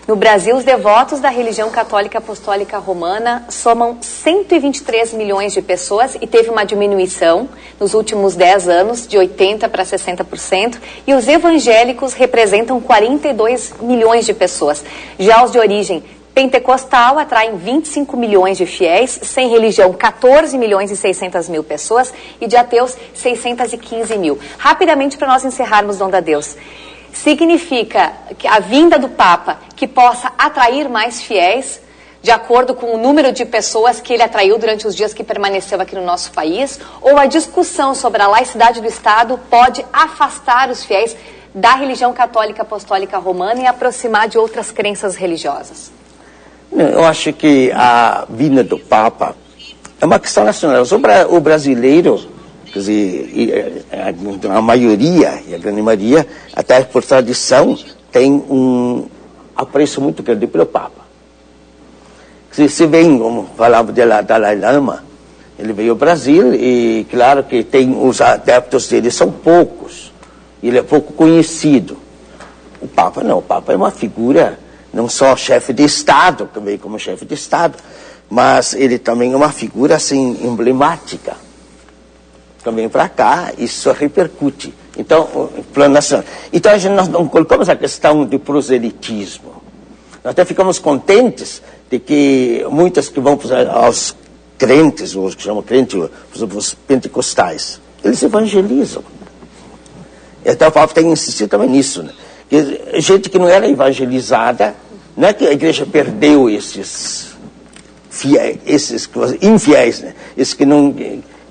[0.08, 6.26] no Brasil, os devotos da religião católica apostólica romana somam 123 milhões de pessoas e
[6.26, 10.78] teve uma diminuição nos últimos 10 anos de 80% para 60%.
[11.06, 14.84] E os evangélicos representam 42 milhões de pessoas.
[15.16, 16.02] Já os de origem
[16.38, 22.46] pentecostal atraem 25 milhões de fiéis, sem religião 14 milhões e 600 mil pessoas e
[22.46, 24.38] de ateus 615 mil.
[24.56, 26.56] Rapidamente para nós encerrarmos, Dom da Deus.
[27.12, 31.80] significa que a vinda do Papa que possa atrair mais fiéis,
[32.22, 35.80] de acordo com o número de pessoas que ele atraiu durante os dias que permaneceu
[35.80, 40.84] aqui no nosso país, ou a discussão sobre a laicidade do Estado pode afastar os
[40.84, 41.16] fiéis
[41.52, 45.97] da religião católica apostólica romana e aproximar de outras crenças religiosas?
[46.70, 49.34] Eu acho que a vinda do Papa
[50.00, 50.84] é uma questão nacional.
[51.30, 52.20] O brasileiro,
[52.66, 53.84] quer dizer,
[54.50, 57.76] a maioria, e a grande maioria, até por tradição,
[58.12, 59.06] tem um
[59.56, 61.06] apreço muito grande pelo Papa.
[62.52, 65.04] Se, se vem, como falava de Dalai Lama,
[65.58, 70.12] ele veio ao Brasil e claro que tem os adeptos dele são poucos.
[70.62, 71.96] Ele é pouco conhecido.
[72.80, 74.58] O Papa não, o Papa é uma figura
[74.92, 77.78] não só chefe de Estado, veio como chefe de Estado,
[78.28, 81.36] mas ele também é uma figura assim emblemática.
[82.62, 84.74] Também para cá, isso repercute.
[84.96, 86.26] Então, plano nacional.
[86.52, 89.62] Então, a gente, nós não colocamos a questão de proselitismo.
[90.24, 93.38] Nós até ficamos contentes de que muitas que vão
[93.72, 94.14] aos
[94.58, 99.04] crentes, os que chamam crentes, os pentecostais, eles evangelizam.
[100.44, 102.02] E até o Papa tem insistido também nisso.
[102.02, 102.12] Né?
[102.94, 104.74] Gente que não era evangelizada,
[105.16, 107.28] não é que a igreja perdeu esses
[108.08, 109.08] fiéis, esses
[109.42, 110.14] infiéis, né?
[110.36, 110.94] esses que, não,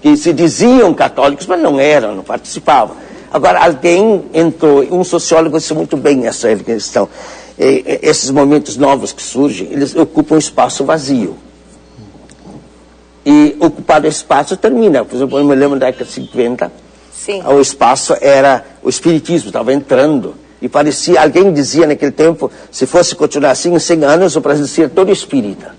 [0.02, 2.96] que se diziam católicos, mas não eram, não participavam.
[3.32, 7.10] Agora, alguém entrou, um sociólogo disse muito bem essa questão.
[7.58, 11.38] esses momentos novos que surgem, eles ocupam um espaço vazio.
[13.26, 15.04] E ocupado espaço termina.
[15.04, 16.72] Por exemplo, eu me lembro da década de 50,
[17.12, 17.44] Sim.
[17.44, 20.36] o espaço era, o espiritismo estava entrando.
[20.62, 24.66] E parecia, alguém dizia naquele tempo, se fosse continuar assim, em 100 anos o Brasil
[24.68, 25.76] seria todo espírita.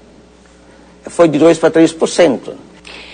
[1.05, 2.68] Foi de 2% para 3%.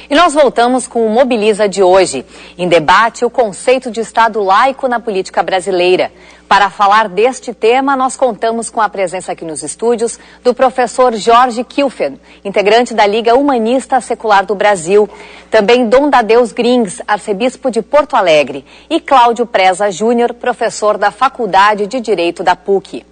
[0.09, 2.27] E nós voltamos com o Mobiliza de hoje.
[2.59, 6.13] Em debate, o conceito de Estado laico na política brasileira.
[6.47, 11.65] Para falar deste tema, nós contamos com a presença aqui nos estúdios do professor Jorge
[11.65, 15.09] Kilfen, integrante da Liga Humanista Secular do Brasil.
[15.51, 18.63] Também Dom Dadeus Grings, arcebispo de Porto Alegre.
[18.91, 23.07] E Cláudio Preza Júnior, professor da Faculdade de Direito da PUC.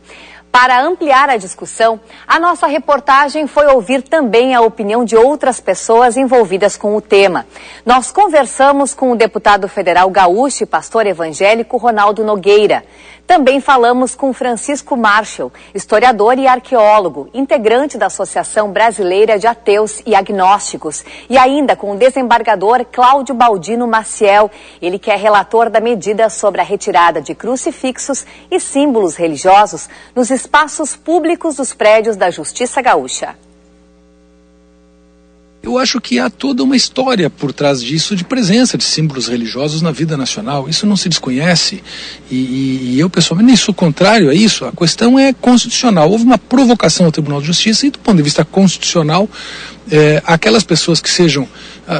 [0.53, 1.99] Para ampliar a discussão,
[2.29, 7.47] a nossa reportagem foi ouvir também a opinião de outras pessoas envolvidas com o tema.
[7.87, 12.85] Nós conversamos com o deputado federal gaúcho e pastor evangélico Ronaldo Nogueira.
[13.27, 20.15] Também falamos com Francisco Marshall, historiador e arqueólogo, integrante da Associação Brasileira de Ateus e
[20.15, 24.51] Agnósticos, e ainda com o desembargador Cláudio Baldino Maciel,
[24.81, 30.31] ele que é relator da medida sobre a retirada de crucifixos e símbolos religiosos nos
[30.31, 33.35] espaços públicos dos prédios da Justiça Gaúcha.
[35.63, 39.81] Eu acho que há toda uma história por trás disso de presença de símbolos religiosos
[39.81, 40.69] na vida nacional.
[40.69, 41.85] Isso não se desconhece.
[42.29, 44.65] E, e, e eu, pessoalmente, nem sou contrário a isso.
[44.65, 46.11] A questão é constitucional.
[46.11, 49.31] Houve uma provocação ao Tribunal de Justiça e, do ponto de vista constitucional,
[49.93, 51.47] é, aquelas pessoas que sejam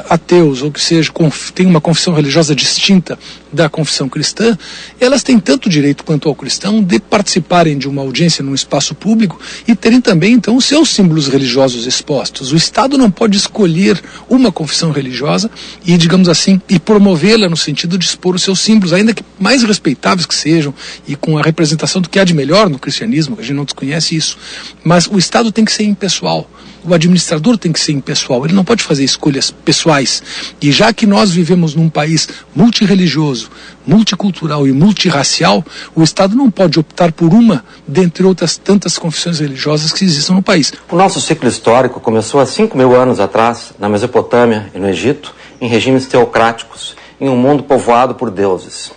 [0.09, 1.13] ateus ou que sejam,
[1.55, 3.19] têm uma confissão religiosa distinta
[3.53, 4.57] da confissão cristã,
[4.99, 9.39] elas têm tanto direito quanto ao cristão de participarem de uma audiência num espaço público
[9.69, 12.53] e terem também, então, os seus símbolos religiosos expostos.
[12.53, 15.51] O Estado não pode escolher uma confissão religiosa
[15.85, 19.63] e, digamos assim, e promovê-la no sentido de expor os seus símbolos, ainda que mais
[19.63, 20.73] respeitáveis que sejam
[21.07, 23.65] e com a representação do que há de melhor no cristianismo, que a gente não
[23.65, 24.39] desconhece isso.
[24.83, 26.49] Mas o Estado tem que ser impessoal.
[26.85, 30.21] O administrador tem que ser impessoal, ele não pode fazer escolhas pessoais.
[30.61, 33.51] E já que nós vivemos num país multirreligioso,
[33.87, 35.65] multicultural e multirracial,
[35.95, 40.43] o Estado não pode optar por uma dentre outras tantas confissões religiosas que existem no
[40.43, 40.73] país.
[40.91, 45.33] O nosso ciclo histórico começou há 5 mil anos atrás, na Mesopotâmia e no Egito,
[45.61, 48.91] em regimes teocráticos, em um mundo povoado por deuses.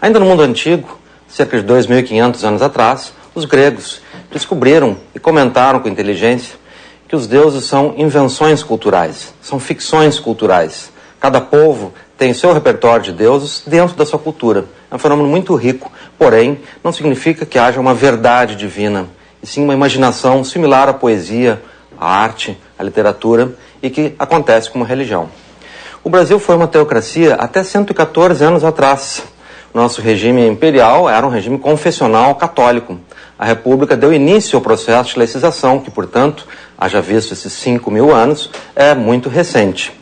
[0.00, 4.00] Ainda no mundo antigo, cerca de 2.500 anos atrás, os gregos
[4.32, 6.65] descobriram e comentaram com inteligência
[7.08, 10.90] que os deuses são invenções culturais, são ficções culturais.
[11.20, 14.64] Cada povo tem seu repertório de deuses dentro da sua cultura.
[14.90, 19.06] É um fenômeno muito rico, porém, não significa que haja uma verdade divina,
[19.42, 21.62] e sim uma imaginação similar à poesia,
[21.98, 23.52] à arte, à literatura
[23.82, 25.28] e que acontece com uma religião.
[26.02, 29.22] O Brasil foi uma teocracia até 114 anos atrás.
[29.74, 32.98] Nosso regime imperial era um regime confessional católico.
[33.38, 36.46] A República deu início ao processo de laicização, que, portanto,
[36.78, 39.92] haja visto esses 5 mil anos, é muito recente.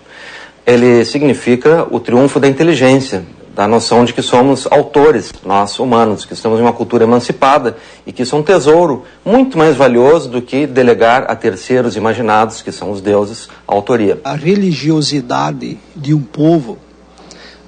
[0.66, 6.32] Ele significa o triunfo da inteligência, da noção de que somos autores, nós humanos, que
[6.32, 10.42] estamos em uma cultura emancipada e que isso é um tesouro muito mais valioso do
[10.42, 14.20] que delegar a terceiros imaginados, que são os deuses, a autoria.
[14.24, 16.78] A religiosidade de um povo,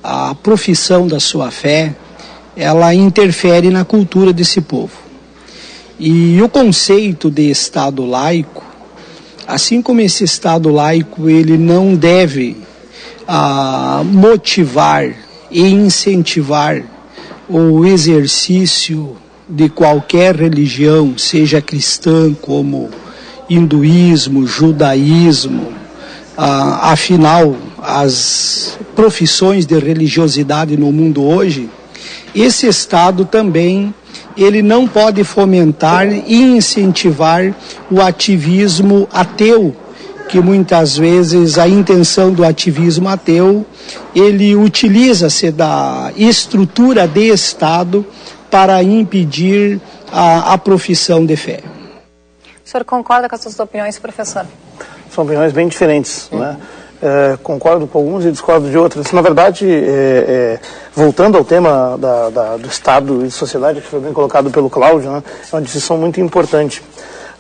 [0.03, 1.95] a profissão da sua fé,
[2.57, 5.07] ela interfere na cultura desse povo.
[6.01, 8.66] E o conceito de Estado laico,
[9.47, 12.57] assim como esse Estado laico ele não deve
[13.27, 15.15] ah, motivar
[15.51, 16.83] e incentivar
[17.49, 19.17] o exercício
[19.49, 22.91] de qualquer religião, seja cristã como
[23.49, 25.73] hinduísmo, judaísmo,
[26.37, 31.71] ah, afinal, as profissões de religiosidade no mundo hoje,
[32.35, 33.95] esse Estado também
[34.37, 37.55] ele não pode fomentar e incentivar
[37.91, 39.75] o ativismo ateu,
[40.29, 43.65] que muitas vezes a intenção do ativismo ateu,
[44.15, 48.05] ele utiliza-se da estrutura de Estado
[48.51, 49.81] para impedir
[50.13, 51.61] a, a profissão de fé.
[52.65, 54.45] O senhor concorda com as suas opiniões, professor?
[55.11, 56.57] São opiniões bem diferentes, né?
[57.03, 59.13] É, concordo com alguns e discordo de outros.
[59.13, 60.61] Na verdade, é, é,
[60.95, 65.11] voltando ao tema da, da, do Estado e sociedade, que foi bem colocado pelo Cláudio,
[65.11, 65.23] né,
[65.53, 66.83] é uma discussão muito importante.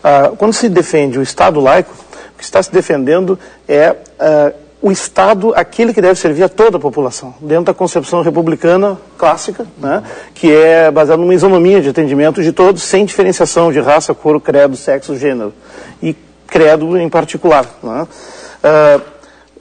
[0.04, 1.92] Ah, quando se defende o Estado laico,
[2.34, 4.52] o que está se defendendo é ah,
[4.82, 9.66] o Estado, aquele que deve servir a toda a população, dentro da concepção republicana clássica,
[9.78, 10.02] né,
[10.34, 14.76] que é baseada numa isonomia de atendimento de todos, sem diferenciação de raça, cor, credo,
[14.76, 15.52] sexo, gênero.
[16.02, 16.14] E
[16.46, 17.66] credo em particular.
[17.82, 18.06] Né.
[18.62, 19.15] Uh,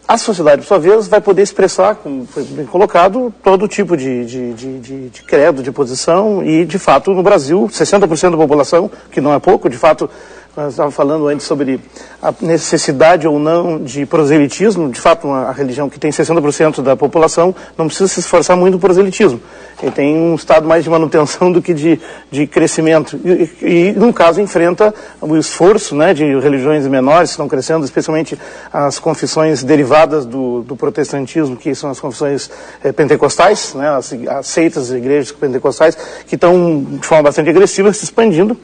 [0.08, 4.26] a sociedade, por sua vez, vai poder expressar, como foi bem colocado, todo tipo de,
[4.26, 9.20] de, de, de, credo, de posição, e, de fato, no Brasil, 60% da população, que
[9.20, 10.10] não é pouco, de fato,
[10.56, 11.82] nós estávamos falando antes sobre
[12.22, 14.89] a necessidade ou não de proselitismo.
[14.89, 18.76] De fato, uma, a religião que tem 60% da população não precisa se esforçar muito
[18.76, 19.41] no proselitismo.
[19.82, 21.99] Ele tem um estado mais de manutenção do que de,
[22.32, 23.19] de crescimento.
[23.23, 28.39] E, e, no caso, enfrenta o esforço né, de religiões menores que estão crescendo, especialmente
[28.71, 32.49] as confissões derivadas do, do protestantismo, que são as confissões
[32.84, 37.91] eh, pentecostais, né, as, as seitas, as igrejas pentecostais, que estão de forma bastante agressiva
[37.91, 38.57] se expandindo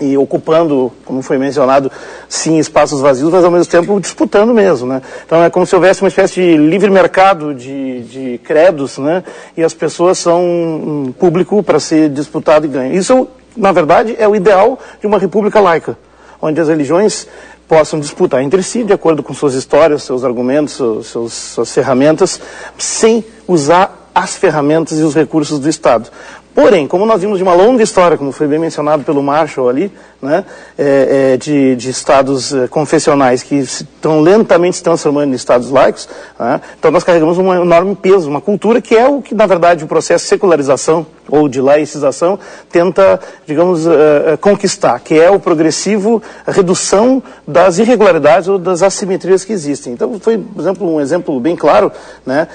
[0.00, 1.90] e ocupando, como foi mencionado,
[2.28, 5.00] sim, espaços vazios, mas ao mesmo tempo disputando mesmo, né?
[5.24, 9.22] Então é como se houvesse uma espécie de livre mercado de, de credos, né?
[9.56, 12.94] E as pessoas são um público para ser disputado e ganho.
[12.94, 15.96] Isso, na verdade, é o ideal de uma república laica,
[16.42, 17.28] onde as religiões
[17.68, 20.72] possam disputar entre si, de acordo com suas histórias, seus argumentos,
[21.06, 22.40] seus, suas ferramentas,
[22.76, 26.08] sem usar as ferramentas e os recursos do Estado.
[26.54, 29.92] Porém, como nós vimos de uma longa história, como foi bem mencionado pelo Marshall ali,
[30.22, 30.44] né,
[30.78, 36.08] é, é, de, de, estados é, confessionais que estão lentamente se transformando em estados laicos,
[36.38, 39.82] né, então nós carregamos um enorme peso, uma cultura que é o que, na verdade,
[39.82, 42.38] o processo de secularização ou de laicização
[42.70, 49.52] tenta, digamos, uh, conquistar, que é o progressivo redução das irregularidades ou das assimetrias que
[49.52, 49.94] existem.
[49.94, 51.90] Então, foi, por exemplo, um exemplo bem claro,
[52.26, 52.46] né,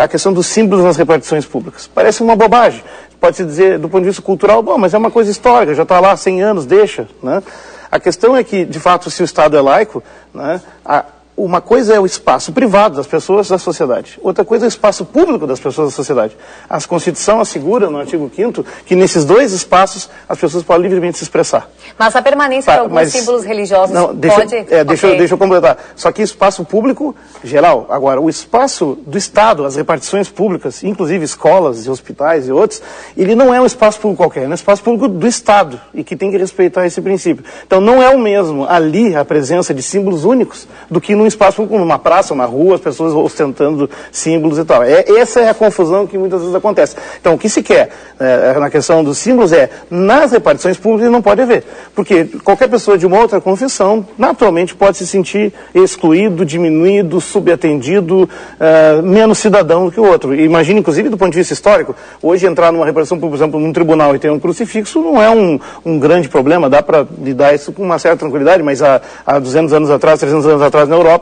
[0.00, 1.90] a questão dos símbolos nas repartições públicas.
[1.92, 2.82] Parece uma bobagem
[3.20, 6.00] pode-se dizer, do ponto de vista cultural, bom, mas é uma coisa histórica, já está
[6.00, 7.08] lá há 100 anos, deixa.
[7.22, 7.42] Né?
[7.90, 10.02] A questão é que, de fato, se o Estado é laico,
[10.32, 11.04] né, a,
[11.38, 15.04] uma coisa é o espaço privado das pessoas da sociedade, outra coisa é o espaço
[15.04, 16.36] público das pessoas da sociedade.
[16.68, 21.24] A Constituição assegura, no artigo 5 que nesses dois espaços as pessoas podem livremente se
[21.24, 21.70] expressar.
[21.98, 24.54] Mas a permanência de alguns mas, símbolos religiosos não, deixa, pode...
[24.54, 25.18] É, deixa, okay.
[25.18, 25.78] deixa eu completar.
[25.94, 27.14] Só que espaço público
[27.44, 27.86] geral.
[27.88, 32.82] Agora, o espaço do Estado, as repartições públicas, inclusive escolas e hospitais e outros,
[33.16, 36.16] ele não é um espaço público qualquer, é um espaço público do Estado e que
[36.16, 37.44] tem que respeitar esse princípio.
[37.66, 41.66] Então não é o mesmo ali a presença de símbolos únicos do que no espaço
[41.66, 44.82] como uma praça, uma rua, as pessoas ostentando símbolos e tal.
[44.82, 46.96] É, essa é a confusão que muitas vezes acontece.
[47.20, 51.22] Então, o que se quer é, na questão dos símbolos é, nas repartições públicas não
[51.22, 51.64] pode haver.
[51.94, 59.02] Porque qualquer pessoa de uma outra confissão, naturalmente, pode se sentir excluído, diminuído, subatendido, uh,
[59.02, 60.34] menos cidadão do que o outro.
[60.34, 64.14] Imagine, inclusive, do ponto de vista histórico, hoje entrar numa repartição, por exemplo, num tribunal
[64.14, 67.82] e ter um crucifixo não é um, um grande problema, dá para lidar isso com
[67.82, 71.17] uma certa tranquilidade, mas há, há 200 anos atrás, 300 anos atrás na Europa,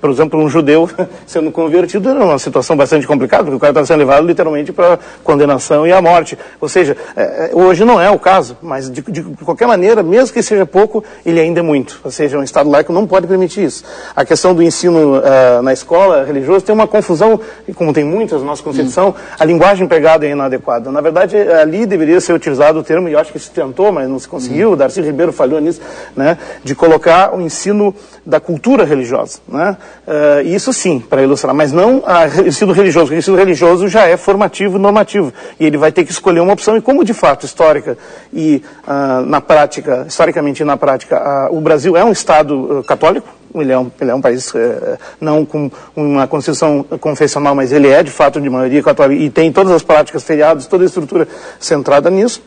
[0.00, 0.88] por exemplo, um judeu
[1.26, 4.98] sendo convertido era uma situação bastante complicada, porque o cara estava sendo levado literalmente para
[5.22, 6.38] condenação e a morte.
[6.60, 10.32] Ou seja, é, é, hoje não é o caso, mas de, de, qualquer maneira, mesmo
[10.32, 12.00] que seja pouco, ele ainda é muito.
[12.04, 13.84] Ou seja, um Estado laico não pode permitir isso.
[14.14, 18.40] A questão do ensino uh, na escola religiosa tem uma confusão, e como tem muitas
[18.40, 20.90] na nossa Constituição, a linguagem empregada é inadequada.
[20.90, 24.18] Na verdade, ali deveria ser utilizado o termo, e acho que se tentou, mas não
[24.18, 25.80] se conseguiu, Darcy Ribeiro falhou nisso,
[26.16, 29.40] né, de colocar o ensino da cultura religiosa religiosa.
[29.48, 29.76] Né?
[30.06, 34.06] Uh, isso sim, para ilustrar, mas não a, o ensino religioso, o ensino religioso já
[34.06, 37.46] é formativo normativo, e ele vai ter que escolher uma opção, e como de fato,
[37.46, 37.96] histórica
[38.32, 43.28] e uh, na prática, historicamente e na prática, uh, o Brasil é um Estado católico,
[43.54, 47.88] ele é um, ele é um país eh, não com uma constituição confessional, mas ele
[47.88, 51.26] é de fato de maioria católica e tem todas as práticas, feriados, toda a estrutura
[51.58, 52.40] centrada nisso.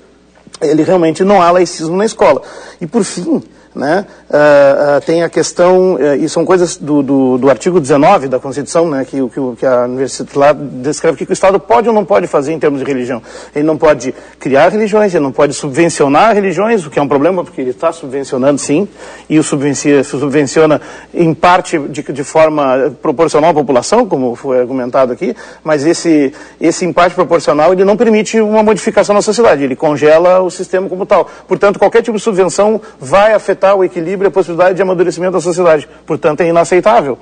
[0.61, 2.41] Ele realmente não há laicismo na escola.
[2.79, 3.43] E por fim,
[3.75, 4.05] né?
[4.29, 8.39] Uh, uh, tem a questão, uh, e são coisas do, do, do, artigo 19 da
[8.39, 12.05] Constituição, né, que, que, que a Universidade lá descreve que o Estado pode ou não
[12.05, 13.21] pode fazer em termos de religião.
[13.55, 17.43] Ele não pode criar religiões, ele não pode subvencionar religiões, o que é um problema,
[17.43, 18.87] porque ele está subvencionando sim,
[19.29, 20.81] e o subvenciona, subvenciona
[21.13, 26.85] em parte de, de forma proporcional à população, como foi argumentado aqui, mas esse, esse
[26.85, 31.05] em parte proporcional ele não permite uma modificação na sociedade, ele congela o sistema como
[31.05, 31.29] tal.
[31.47, 35.41] Portanto, qualquer tipo de subvenção vai afetar o equilíbrio e a possibilidade de amadurecimento da
[35.41, 35.87] sociedade.
[36.05, 37.17] Portanto, é inaceitável.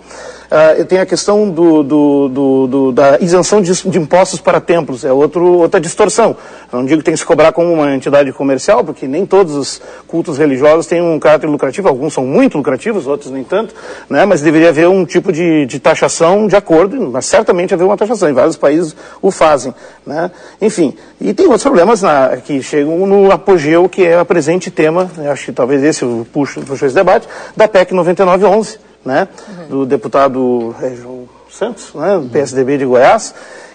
[0.52, 5.14] Uh, tem a questão do, do, do, da isenção de, de, impostos para templos, é
[5.14, 6.36] outro, outra distorção.
[6.74, 9.82] não digo que tem que se cobrar como uma entidade comercial, porque nem todos os
[10.06, 13.74] cultos religiosos têm um caráter lucrativo, alguns são muito lucrativos, outros nem tanto,
[14.10, 14.26] né?
[14.26, 18.30] mas deveria haver um tipo de, de taxação de acordo, mas certamente haver uma taxação,
[18.30, 19.74] em vários países o fazem.
[20.06, 20.30] Né?
[20.60, 25.10] Enfim, e tem outros problemas na, que chegam no apogeu, que é o presente tema,
[25.32, 27.26] acho que talvez esse puxo, puxo esse debate,
[27.56, 29.68] da PEC 9911, né, uhum.
[29.68, 33.34] do deputado é, João Santos, né, do PSDB de Goiás,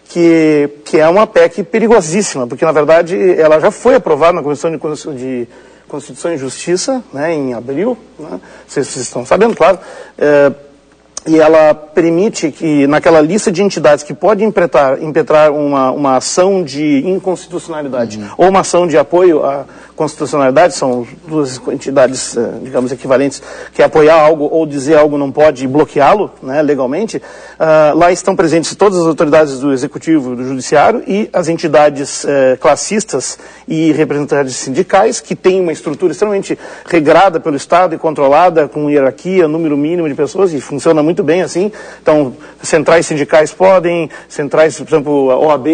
[0.09, 4.71] que, que é uma PEC perigosíssima, porque na verdade ela já foi aprovada na Comissão
[4.71, 4.79] de,
[5.17, 5.49] de
[5.89, 9.79] Constituição e Justiça, né, em abril, né, vocês, vocês estão sabendo, claro,
[10.17, 10.53] é,
[11.27, 16.63] e ela permite que, naquela lista de entidades que pode impetrar, impetrar uma, uma ação
[16.63, 18.29] de inconstitucionalidade uhum.
[18.39, 19.65] ou uma ação de apoio à
[19.97, 25.67] constitucionalidade, são duas entidades, eh, digamos, equivalentes, que apoiar algo ou dizer algo não pode
[25.67, 31.31] bloqueá-lo né, legalmente, uh, lá estão presentes todas as autoridades do Executivo do Judiciário e
[31.33, 32.29] as entidades uh,
[32.61, 38.91] classistas e representantes sindicais, que têm uma estrutura extremamente regrada pelo Estado e controlada, com
[38.91, 41.71] hierarquia, número mínimo de pessoas, e funciona muito bem assim.
[42.03, 45.67] Então, centrais sindicais podem, centrais, por exemplo, a OAB,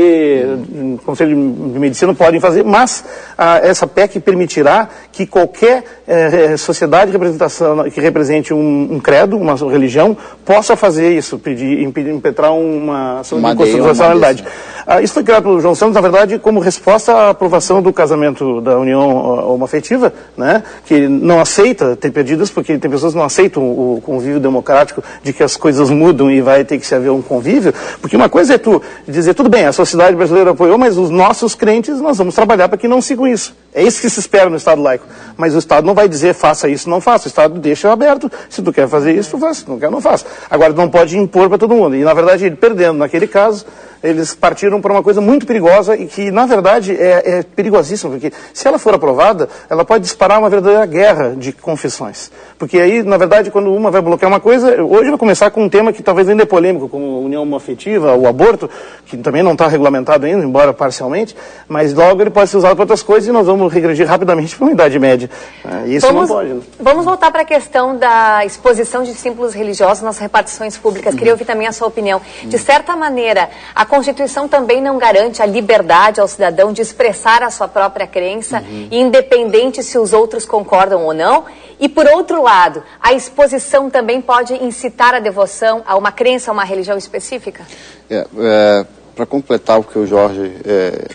[1.05, 3.05] Conselho de Medicina podem fazer, mas
[3.38, 9.55] uh, essa PEC permitirá que qualquer eh, sociedade representação, que represente um, um, credo, uma
[9.55, 14.45] religião, possa fazer isso, pedir, impetrar uma ação de inconstitucionalidade.
[14.86, 18.61] Ah, isso foi criado pelo João Santos, na verdade, como resposta à aprovação do casamento
[18.61, 23.62] da união homoafetiva, né, que não aceita ter pedidos, porque tem pessoas que não aceitam
[23.62, 27.22] o convívio democrático de que as coisas mudam e vai ter que se haver um
[27.22, 31.11] convívio, porque uma coisa é tu dizer, tudo bem, a sociedade brasileira apoiou, mas os
[31.11, 33.55] nossos crentes, nós vamos trabalhar para que não sigam isso.
[33.74, 35.07] É isso que se espera no Estado laico.
[35.37, 37.26] Mas o Estado não vai dizer faça isso, não faça.
[37.26, 38.30] O Estado deixa aberto.
[38.51, 39.59] Se tu quer fazer isso, tu faz.
[39.59, 40.24] Se não quer, não faz.
[40.51, 41.97] Agora, não pode impor para todo mundo.
[41.97, 43.64] E, na verdade, ele perdendo naquele caso,
[44.03, 48.32] eles partiram para uma coisa muito perigosa e que, na verdade, é, é perigosíssima, porque
[48.53, 52.30] se ela for aprovada, ela pode disparar uma verdadeira guerra de confissões.
[52.59, 55.68] Porque aí, na verdade, quando uma vai bloquear uma coisa, hoje vai começar com um
[55.68, 58.68] tema que talvez ainda é polêmico, como a união afetiva, o aborto,
[59.07, 61.36] que também não está regulamentado ainda, embora parcialmente,
[61.68, 64.64] mas logo ele pode ser usado para outras coisas e nós vamos regredir rapidamente para
[64.64, 65.30] uma Idade Média.
[65.64, 66.48] É, isso vamos, não pode.
[66.50, 66.61] Né?
[66.80, 71.14] Vamos voltar para a questão da exposição de símbolos religiosos nas repartições públicas.
[71.14, 72.20] Queria ouvir também a sua opinião.
[72.44, 77.51] De certa maneira, a Constituição também não garante a liberdade ao cidadão de expressar a
[77.51, 78.88] sua própria crença, uhum.
[78.90, 81.45] independente se os outros concordam ou não.
[81.78, 86.55] E, por outro lado, a exposição também pode incitar a devoção a uma crença, a
[86.55, 87.66] uma religião específica?
[88.09, 91.09] É, é, Para completar o que o Jorge é,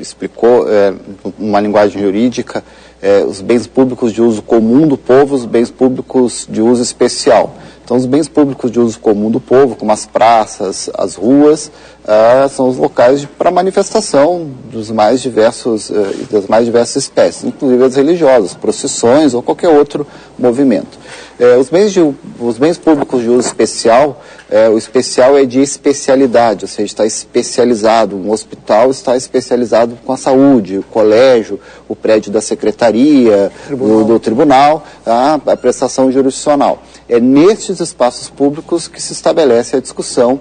[0.00, 0.94] explicou, é,
[1.38, 2.64] uma linguagem jurídica,
[3.02, 7.54] é, os bens públicos de uso comum do povo, os bens públicos de uso especial.
[7.92, 11.70] Então, os bens públicos de uso comum do povo, como as praças, as ruas,
[12.02, 15.94] uh, são os locais para manifestação dos mais diversos, uh,
[16.30, 20.06] das mais diversas espécies, inclusive as religiosas, procissões ou qualquer outro
[20.38, 20.98] movimento.
[21.38, 22.00] Uh, os, bens de,
[22.40, 24.22] os bens públicos de uso especial,
[24.52, 28.14] eh, o especial é de especialidade, ou seja, está especializado.
[28.14, 33.96] Um hospital está especializado com a saúde, o colégio, o prédio da secretaria, tribunal.
[33.96, 36.82] Do, do, tribunal, a, a prestação jurisdicional.
[37.08, 40.38] É nestes espaços públicos que se estabelece a discussão,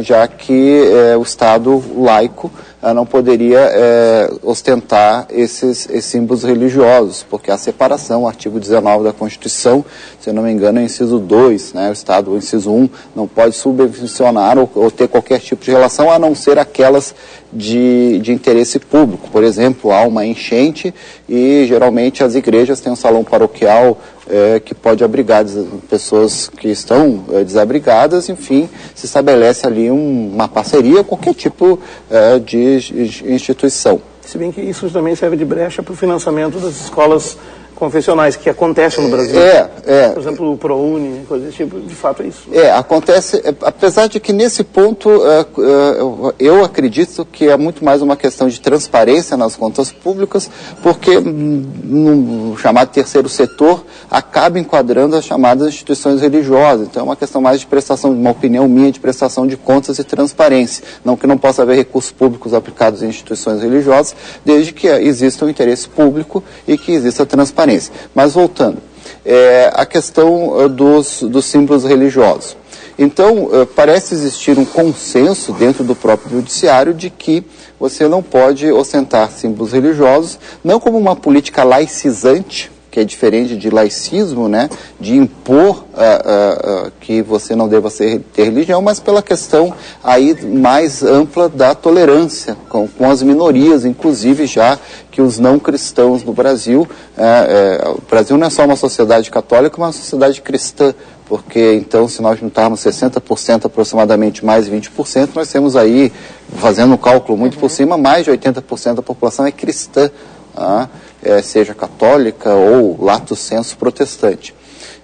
[0.00, 2.50] já que é, o Estado laico
[2.94, 9.84] não poderia é, ostentar esses, esses, símbolos religiosos, porque a separação, artigo 19 da Constituição,
[10.20, 13.26] se eu não me engano, é inciso 2, né, o Estado, o inciso 1, não
[13.26, 17.14] pode subvencionar ou, ou, ter qualquer tipo de relação, a não ser aquelas
[17.52, 19.28] de, de interesse público.
[19.30, 20.94] Por exemplo, há uma enchente
[21.28, 23.98] e geralmente as igrejas têm um salão paroquial
[24.28, 25.44] é, que pode abrigar
[25.88, 31.78] pessoas que estão é, desabrigadas, enfim, se estabelece ali um- uma parceria, qualquer tipo
[32.10, 34.00] é, de ins- instituição.
[34.22, 37.38] Se bem que isso também serve de brecha para o financiamento das escolas
[37.76, 39.38] confessionais, que acontece no Brasil.
[39.40, 40.08] É, é.
[40.08, 42.48] Por exemplo, o ProUni, coisa desse tipo, de fato é isso.
[42.52, 47.84] É, acontece, é, apesar de que nesse ponto é, é, eu- acredito que é muito
[47.84, 50.50] mais uma questão de transparência nas contas públicas,
[50.82, 56.88] porque no chamado terceiro setor acaba enquadrando as chamadas instituições religiosas.
[56.88, 60.04] Então é uma questão mais de prestação, uma opinião minha de prestação de contas e
[60.04, 60.82] transparência.
[61.04, 65.48] Não que não possa haver recursos públicos aplicados em instituições religiosas, desde que exista um
[65.50, 67.65] interesse público e que exista transparência.
[68.14, 68.78] Mas voltando
[69.24, 72.56] é, a questão eh, dos, dos símbolos religiosos.
[72.98, 77.44] Então, eh, parece existir um consenso dentro do próprio judiciário de que
[77.78, 83.68] você não pode ostentar símbolos religiosos, não como uma política laicizante, que é diferente de
[83.68, 88.98] laicismo, né, de impor ah, ah, ah, que você não deva ser, ter religião, mas
[88.98, 89.70] pela questão
[90.02, 94.78] aí mais ampla da tolerância com, com as minorias, inclusive já
[95.10, 96.88] que os não cristãos no Brasil,
[97.18, 100.94] eh, o Brasil não é só uma sociedade católica, mas uma sociedade cristã,
[101.26, 106.10] porque então se nós juntarmos 60% aproximadamente mais 20%, nós temos aí,
[106.56, 110.10] fazendo um cálculo muito por cima, mais de 80% da população é cristã,
[110.54, 110.88] tá?
[111.26, 114.54] Eh, seja católica ou lato senso protestante.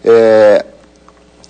[0.05, 0.65] Eh,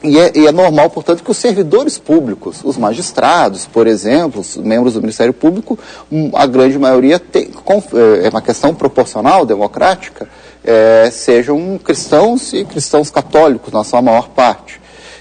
[0.02, 4.56] e é, e é normal, portanto, que os servidores públicos, os magistrados, por exemplo, os
[4.56, 5.78] membros do Ministério Público,
[6.10, 7.82] um, a grande maioria tem, com,
[8.24, 10.26] é uma questão proporcional, democrática,
[10.64, 14.80] é, sejam cristãos e cristãos católicos, na sua maior parte.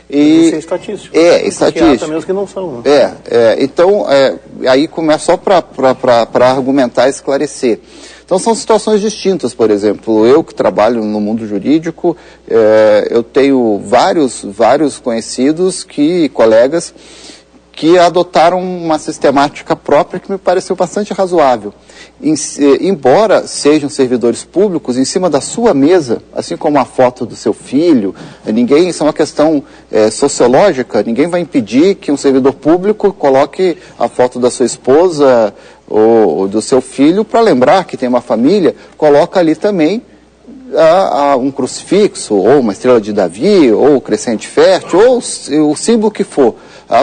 [0.10, 1.18] E, Isso é estatístico.
[1.18, 1.98] É, Porque estatístico.
[2.00, 2.72] também os que não são.
[2.72, 2.82] né?
[2.86, 4.36] É, é, então, é,
[4.68, 7.80] aí começa só para argumentar e esclarecer.
[8.32, 12.16] Então, são situações distintas, por exemplo, eu que trabalho no mundo jurídico,
[12.50, 16.94] é, eu tenho vários, vários conhecidos que, colegas,
[17.74, 21.74] que adotaram uma sistemática própria que me pareceu bastante razoável.
[22.22, 27.26] Em- eh, embora sejam servidores públicos, em cima da sua mesa, assim como a foto
[27.26, 28.14] do seu filho,
[28.46, 33.12] eh, ninguém, isso é uma questão eh, sociológica, ninguém vai impedir que um servidor público
[33.12, 35.54] coloque a foto da sua esposa
[35.92, 40.02] ou, ou do seu filho para lembrar que tem uma família, coloca ali também
[40.76, 45.18] a, a um crucifixo, ou uma estrela de Davi, ou o crescente fértil, ou
[45.70, 46.56] o símbolo que for,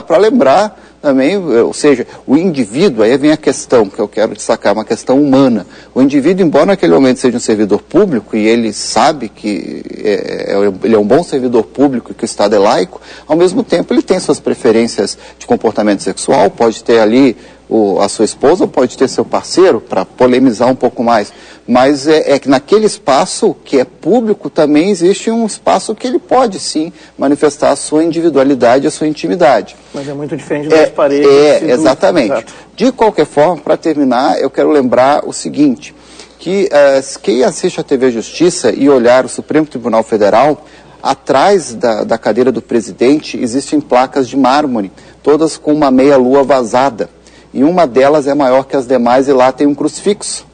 [0.07, 4.35] para lembrar também, eh, ou seja, o indivíduo, aí vem a questão que eu quero
[4.35, 5.67] destacar, uma questão humana.
[5.95, 10.73] O indivíduo, embora naquele momento seja um servidor público, e ele sabe que é, é-
[10.85, 13.93] ele é um bom servidor público e que o Estado é laico, ao mesmo tempo
[13.95, 17.37] ele tem suas preferências de comportamento sexual, pode ter ali
[17.69, 21.33] o- a sua esposa ou pode ter seu parceiro, para polemizar um pouco mais.
[21.67, 26.19] Mas é, é que naquele espaço que é público também existe um espaço que ele
[26.19, 29.77] pode sim manifestar a sua individualidade, a sua intimidade.
[29.93, 31.29] Mas é muito diferente das É, paredes.
[31.31, 32.33] é, do- exatamente.
[32.33, 32.55] Exato.
[32.75, 35.95] De qualquer forma, para terminar, eu quero lembrar o seguinte,
[36.39, 40.65] que eh, quem assiste a TV Justiça e olhar o Supremo Tribunal Federal,
[41.03, 44.91] atrás da, da cadeira do presidente existem placas de mármore,
[45.23, 47.11] todas com uma meia-lua vazada.
[47.53, 50.47] E uma delas é maior que as demais e lá tem um crucifixo.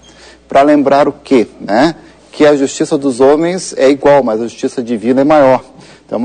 [0.49, 1.47] Para lembrar o quê?
[1.61, 1.95] Né?
[2.31, 5.65] Que a justiça dos homens é igual, mas a justiça divina é maior.
[6.07, 6.21] Então,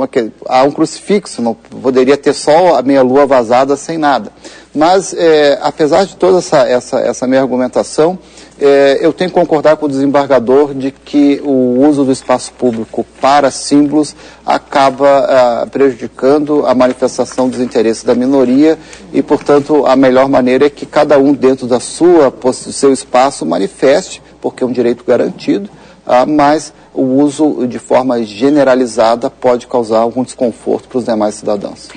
[0.45, 4.31] há um crucifixo, não poderia ter só a meia-lua vazada sem nada.
[4.75, 8.19] Mas, eh, apesar de toda essa, essa, essa minha argumentação,
[8.59, 13.05] eh, eu tenho que concordar com o desembargador de que o uso do espaço público
[13.21, 18.77] para símbolos acaba ah, prejudicando a manifestação dos interesses da minoria
[19.13, 23.45] e, portanto, a melhor maneira é que cada um, dentro da sua, do seu espaço,
[23.45, 25.69] manifeste, porque é um direito garantido,
[26.05, 31.87] ah, mas o uso de forma generalizada pode causar algum desconforto para os demais cidadãos.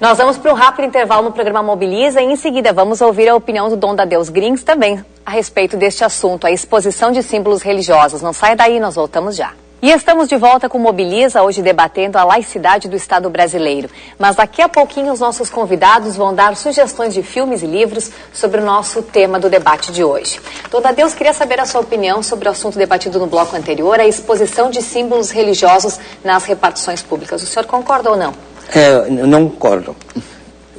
[0.00, 3.36] Nós vamos para um rápido intervalo no programa Mobiliza e em seguida vamos ouvir a
[3.36, 7.60] opinião do Dom da Deus Grings também a respeito deste assunto, a exposição de símbolos
[7.60, 8.22] religiosos.
[8.22, 9.52] Não sai daí, nós voltamos já.
[9.82, 13.90] E estamos de volta com Mobiliza, hoje debatendo a laicidade do Estado brasileiro.
[14.18, 18.62] Mas daqui a pouquinho os nossos convidados vão dar sugestões de filmes e livros sobre
[18.62, 20.40] o nosso tema do debate de hoje.
[20.70, 24.06] Dona Deus, queria saber a sua opinião sobre o assunto debatido no bloco anterior, a
[24.06, 27.42] exposição de símbolos religiosos nas repartições públicas.
[27.42, 28.49] O senhor concorda ou não?
[28.72, 29.96] É, não concordo.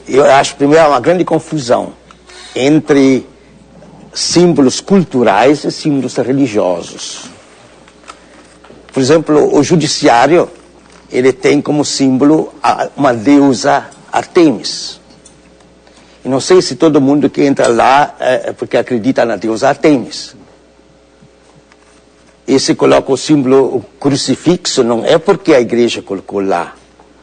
[0.07, 1.93] Eu acho, primeiro, uma grande confusão
[2.55, 3.27] entre
[4.13, 7.25] símbolos culturais e símbolos religiosos.
[8.93, 10.49] Por exemplo, o judiciário,
[11.11, 12.53] ele tem como símbolo
[12.95, 14.99] uma deusa Artemis.
[16.23, 19.69] E não sei se todo mundo que entra lá é é porque acredita na deusa
[19.69, 20.35] Artemis.
[22.47, 26.75] e se coloca o símbolo o crucifixo, não é porque a igreja colocou lá.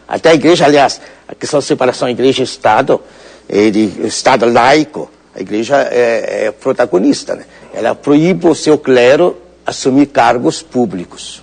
[0.09, 3.01] Até a igreja, aliás, a questão da separação igreja e Estado,
[3.47, 7.37] é de Estado laico, a igreja é, é protagonista.
[7.37, 7.45] Né?
[7.75, 9.37] Ela proíbe o seu clero
[9.67, 11.43] assumir cargos públicos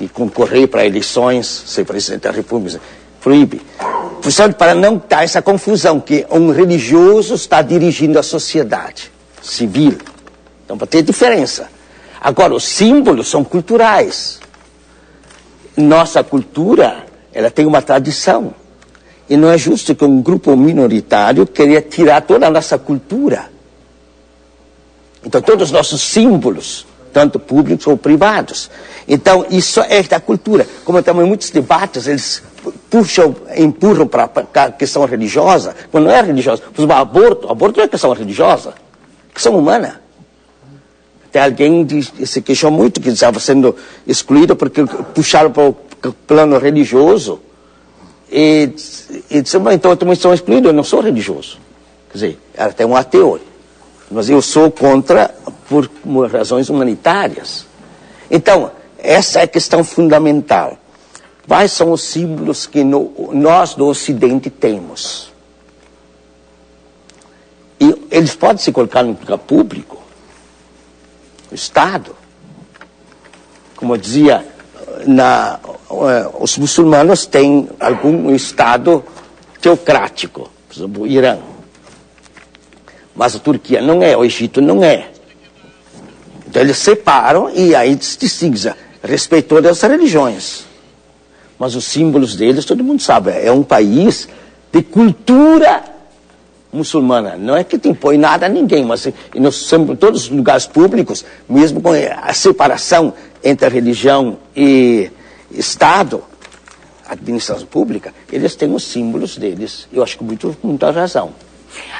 [0.00, 2.80] e concorrer para eleições, ser presidente da República,
[3.20, 3.60] proíbe.
[4.22, 9.10] Portanto, para não dar essa confusão que um religioso está dirigindo a sociedade
[9.42, 9.98] civil.
[10.64, 11.68] Então, para ter diferença.
[12.20, 14.40] Agora, os símbolos são culturais.
[15.76, 17.06] Nossa cultura,
[17.38, 18.52] ela tem uma tradição.
[19.30, 23.48] E não é justo que um grupo minoritário queria tirar toda a nossa cultura.
[25.24, 28.68] Então, todos os nossos símbolos, tanto públicos ou privados.
[29.06, 30.66] Então, isso é da cultura.
[30.84, 32.42] Como também muitos debates, eles
[32.90, 36.62] puxam, empurram para a questão religiosa, quando não é religiosa.
[36.62, 38.70] Por exemplo, aborto, aborto não é questão religiosa,
[39.30, 40.00] é questão humana.
[41.28, 44.84] Até alguém se queixou muito que estava sendo excluído porque
[45.14, 45.76] puxaram para o
[46.26, 47.40] plano religioso.
[48.30, 48.70] E,
[49.30, 51.58] e disse, então eu também sou excluído, eu não sou religioso.
[52.10, 53.40] Quer dizer, era até um ateu.
[54.10, 55.34] Mas eu sou contra
[55.68, 55.90] por
[56.30, 57.66] razões humanitárias.
[58.30, 60.78] Então, essa é a questão fundamental.
[61.46, 65.32] Quais são os símbolos que no, nós do Ocidente temos?
[67.80, 70.02] E eles podem se colocar no lugar público,
[71.50, 72.14] o Estado.
[73.76, 74.44] Como dizia,
[75.06, 75.58] na,
[75.90, 79.04] uh, os muçulmanos têm algum Estado
[79.60, 81.38] teocrático, por exemplo, o Irã.
[83.14, 85.10] Mas a Turquia não é, o Egito não é.
[86.46, 88.72] Então eles separam e aí se distingue,
[89.02, 90.64] respeitou as religiões.
[91.58, 94.28] Mas os símbolos deles, todo mundo sabe, é um país
[94.72, 95.82] de cultura
[96.72, 97.36] muçulmana.
[97.36, 101.80] Não é que te impõe nada a ninguém, mas em todos os lugares públicos, mesmo
[101.80, 103.12] com a separação
[103.42, 105.10] entre a religião e
[105.50, 106.22] Estado,
[107.06, 109.88] administração pública, eles têm os símbolos deles.
[109.92, 111.32] Eu acho que muito, muita razão.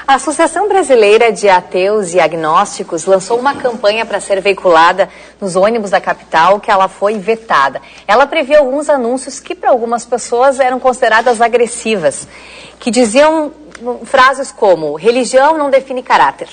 [0.07, 5.09] A Associação Brasileira de Ateus e Agnósticos lançou uma campanha para ser veiculada
[5.39, 7.81] nos ônibus da capital que ela foi vetada.
[8.07, 12.27] Ela previa alguns anúncios que para algumas pessoas eram consideradas agressivas,
[12.79, 13.51] que diziam
[14.03, 16.49] frases como religião não define caráter,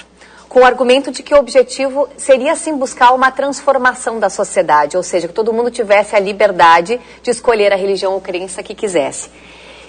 [0.56, 5.02] com o argumento de que o objetivo seria sim buscar uma transformação da sociedade, ou
[5.02, 9.28] seja, que todo mundo tivesse a liberdade de escolher a religião ou crença que quisesse.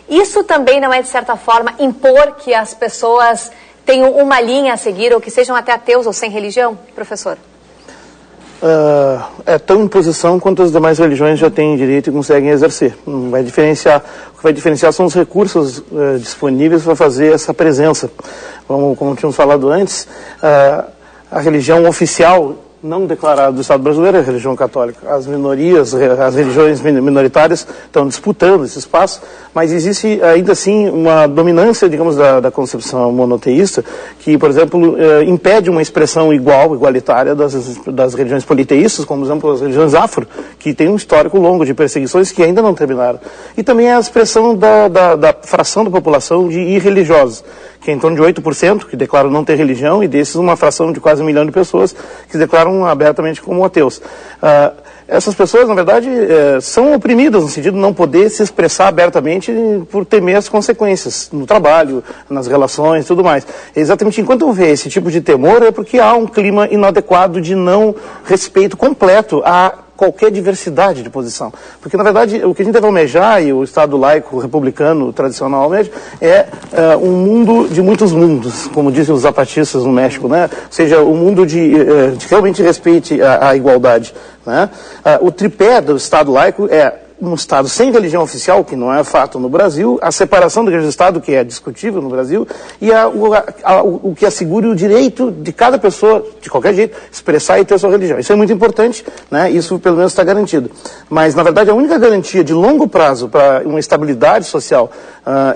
[0.10, 3.49] Isso também não é, de certa forma, impor que as pessoas
[3.85, 7.38] tenham uma linha a seguir ou que sejam até ateus ou sem religião, professor?
[8.60, 12.94] Uh, é tão imposição quanto as demais religiões já têm direito e conseguem exercer.
[13.06, 14.03] Não vai diferenciar.
[14.34, 18.11] O que vai diferenciar são os recursos uh, disponíveis para fazer essa presença.
[18.68, 20.07] Como, como tínhamos falado antes,
[21.31, 25.14] a religião oficial não declarada do Estado brasileiro é a religião católica.
[25.14, 29.22] As minorias, as religiões minoritárias estão disputando esse espaço,
[29.53, 33.84] mas existe ainda assim uma dominância, digamos, da, da concepção monoteísta,
[34.19, 39.27] que, por exemplo, eh, impede uma expressão igual, igualitária das, das religiões politeístas, como, por
[39.27, 40.27] exemplo, as religiões afro,
[40.60, 43.19] que têm um histórico longo de perseguições que ainda não terminaram.
[43.57, 47.44] E também a expressão da, da, da fração da população de irreligiosos
[47.88, 50.91] que é em torno de 8%, que declaram não ter religião, e desses uma fração
[50.91, 51.95] de quase um milhão de pessoas
[52.30, 53.99] que declaram abertamente como ateus.
[53.99, 54.76] Uh,
[55.07, 59.53] essas pessoas, na verdade, eh, são oprimidas no sentido de não poder se expressar abertamente
[59.89, 63.47] por temer as consequências no trabalho, nas relações e tudo mais.
[63.73, 67.95] exatamente enquanto vê esse tipo de temor, é porque há um clima inadequado de não
[68.26, 71.52] respeito completo a qualquer diversidade de posição.
[71.82, 75.64] Porque, na verdade, o que a gente deve almejar, e o Estado laico republicano tradicional
[75.64, 75.91] almeja,
[76.22, 80.49] é uh, um mundo de muitos mundos, como dizem os zapatistas no México, né?
[80.52, 84.14] Ou seja, um mundo de, uh, de realmente respeite a, a igualdade.
[84.45, 84.69] Né?
[85.03, 89.03] Uh, o tripé do Estado laico é um Estado sem religião oficial, que não é
[89.03, 92.48] fato no Brasil, a separação do Estado, que é discutível no Brasil,
[92.80, 96.95] e a, o, a, o, que assegure o direito de cada pessoa, de qualquer jeito,
[97.11, 98.19] expressar e ter sua religião.
[98.19, 99.49] Isso é muito importante, né?
[99.49, 100.69] isso pelo menos está garantido.
[101.10, 104.91] Mas, na verdade, a única garantia de longo prazo para uma estabilidade social
[105.26, 105.53] uh,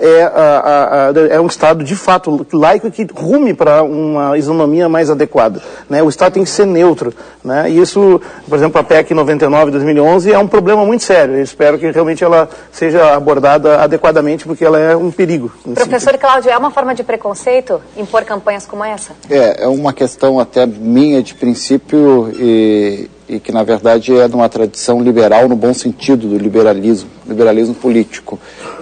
[1.30, 5.62] é, é, um Estado, de fato, laico que rume para uma isonomia mais adequada.
[5.88, 6.02] Né?
[6.02, 7.14] O Estado tem que ser neutro.
[7.44, 7.70] Né?
[7.70, 11.78] E isso, por exemplo, a PEC 99 de 2011 é um problema muito sério espero
[11.78, 15.52] que realmente ela seja abordada adequadamente, porque ela é um perigo.
[15.74, 19.12] Professor Cláudio, é uma forma de preconceito impor campanhas como essa?
[19.30, 24.34] É, é uma questão até minha de princípio e, e que, na verdade, é de
[24.34, 28.38] uma tradição liberal no bom sentido do liberalismo, liberalismo político.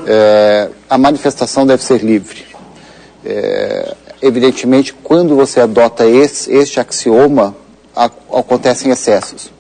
[0.07, 2.47] É, a manifestação deve ser livre.
[3.25, 7.55] É, evidentemente, quando você adota esse, este axioma,
[8.33, 9.51] acontecem excessos.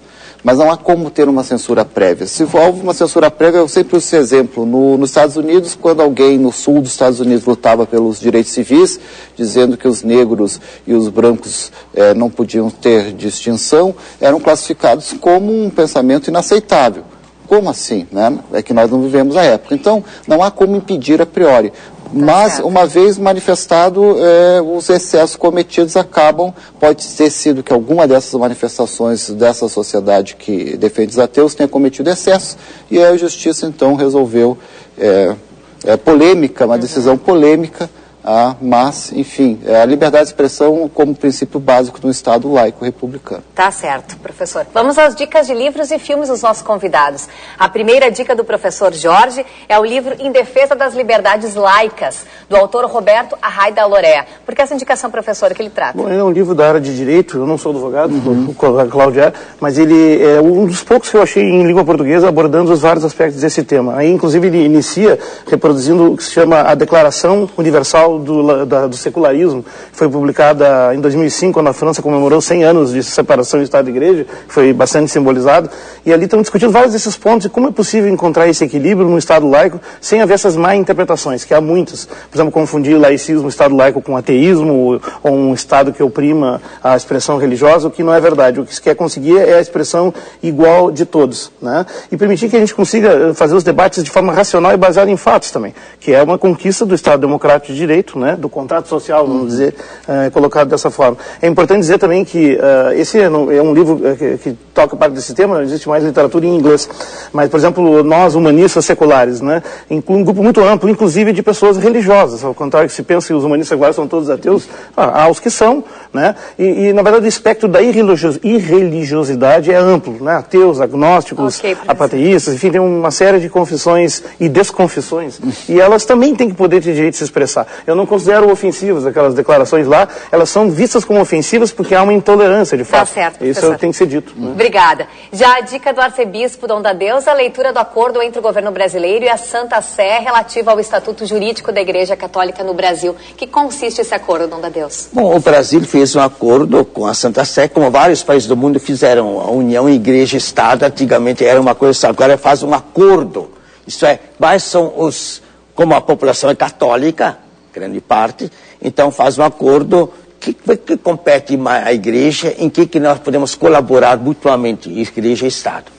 [0.42, 2.26] Mas não há como ter uma censura prévia.
[2.26, 4.64] Se houve uma censura prévia, eu sempre uso esse exemplo.
[4.64, 8.98] No, nos Estados Unidos, quando alguém no sul dos Estados Unidos lutava pelos direitos civis,
[9.36, 15.52] dizendo que os negros e os brancos eh, não podiam ter distinção, eram classificados como
[15.52, 17.04] um pensamento inaceitável.
[17.46, 18.06] Como assim?
[18.12, 18.38] Né?
[18.52, 19.74] É que nós não vivemos a época.
[19.74, 21.72] Então, não há como impedir a priori.
[22.12, 28.38] Mas, uma vez manifestado, é, os excessos cometidos acabam, pode ter sido que alguma dessas
[28.38, 32.56] manifestações dessa sociedade que defende os ateus tenha cometido excesso,
[32.90, 34.58] e a justiça então resolveu,
[34.98, 35.36] é,
[35.84, 37.88] é polêmica, uma decisão polêmica,
[38.22, 42.84] ah, mas, enfim, é a liberdade de expressão como princípio básico de um Estado laico
[42.84, 43.42] republicano.
[43.54, 44.66] Tá certo, professor.
[44.74, 47.28] Vamos às dicas de livros e filmes dos nossos convidados.
[47.58, 52.56] A primeira dica do professor Jorge é o livro Em Defesa das Liberdades Laicas, do
[52.56, 54.26] autor Roberto Arraida Lorea.
[54.44, 55.96] Por que essa indicação, professor, que ele trata?
[55.96, 58.50] Bom, é um livro da área de Direito, eu não sou advogado, uhum.
[58.50, 62.28] o Cláudio é, mas ele é um dos poucos que eu achei em língua portuguesa
[62.28, 63.96] abordando os vários aspectos desse tema.
[63.96, 68.96] Aí, inclusive, ele inicia reproduzindo o que se chama a Declaração Universal do, da, do
[68.96, 73.88] Secularismo, foi publicada em 2005, quando a França comemorou 100 anos de separação de Estado
[73.88, 75.70] e Igreja, foi bastante simbolizado,
[76.04, 79.18] e ali estão discutindo vários desses pontos e como é possível encontrar esse equilíbrio num
[79.18, 82.06] Estado laico sem haver essas má interpretações, que há muitas.
[82.06, 87.36] Por exemplo, confundir laicismo, Estado laico com ateísmo, ou um Estado que oprima a expressão
[87.36, 88.60] religiosa, o que não é verdade.
[88.60, 90.12] O que se quer conseguir é a expressão
[90.42, 91.84] igual de todos, né?
[92.10, 95.16] E permitir que a gente consiga fazer os debates de forma racional e baseada em
[95.16, 98.88] fatos também, que é uma conquista do Estado democrático de direito, direito, né, do contrato
[98.88, 99.74] social, vamos dizer,
[100.08, 101.18] uh, colocado dessa forma.
[101.40, 104.96] É importante dizer também que uh, esse é, é um livro eh, que, que, toca
[104.96, 106.88] parte desse tema, não existe mais literatura em inglês,
[107.32, 111.76] mas, por exemplo, nós, humanistas seculares, né, inclui um grupo muito amplo, inclusive de pessoas
[111.76, 114.66] religiosas, ao contrário que se pensa que os humanistas seculares são todos ateus,
[114.96, 119.76] ah, há os que são, né, e, e, na verdade o espectro da irreligiosidade é
[119.76, 125.78] amplo, né, ateus, agnósticos, okay, apateístas, enfim, tem uma série de confissões e desconfissões, e
[125.78, 127.66] elas também têm que poder ter direito de se expressar.
[127.90, 132.12] Eu não considero ofensivas aquelas declarações lá, elas são vistas como ofensivas porque há uma
[132.12, 133.08] intolerância, de tá fato.
[133.08, 133.78] Tá certo, Isso professor.
[133.78, 134.32] tem que ser dito.
[134.36, 134.50] Né?
[134.52, 135.08] Obrigada.
[135.32, 138.70] Já a dica do arcebispo Dom da Deus, a leitura do acordo entre o governo
[138.70, 143.16] brasileiro e a Santa Sé relativa ao Estatuto Jurídico da Igreja Católica no Brasil.
[143.36, 145.08] Que consiste esse acordo, Dom da Deus?
[145.12, 148.78] Bom, o Brasil fez um acordo com a Santa Sé, como vários países do mundo
[148.78, 149.40] fizeram.
[149.40, 153.50] A união Igreja-Estado antigamente era uma coisa, agora faz um acordo.
[153.86, 155.42] Isso é, quais são os,
[155.74, 157.38] como a população é católica,
[157.72, 163.18] grande parte, então faz um acordo que, que compete à igreja, em que, que nós
[163.18, 165.92] podemos colaborar mutuamente, igreja e Estado.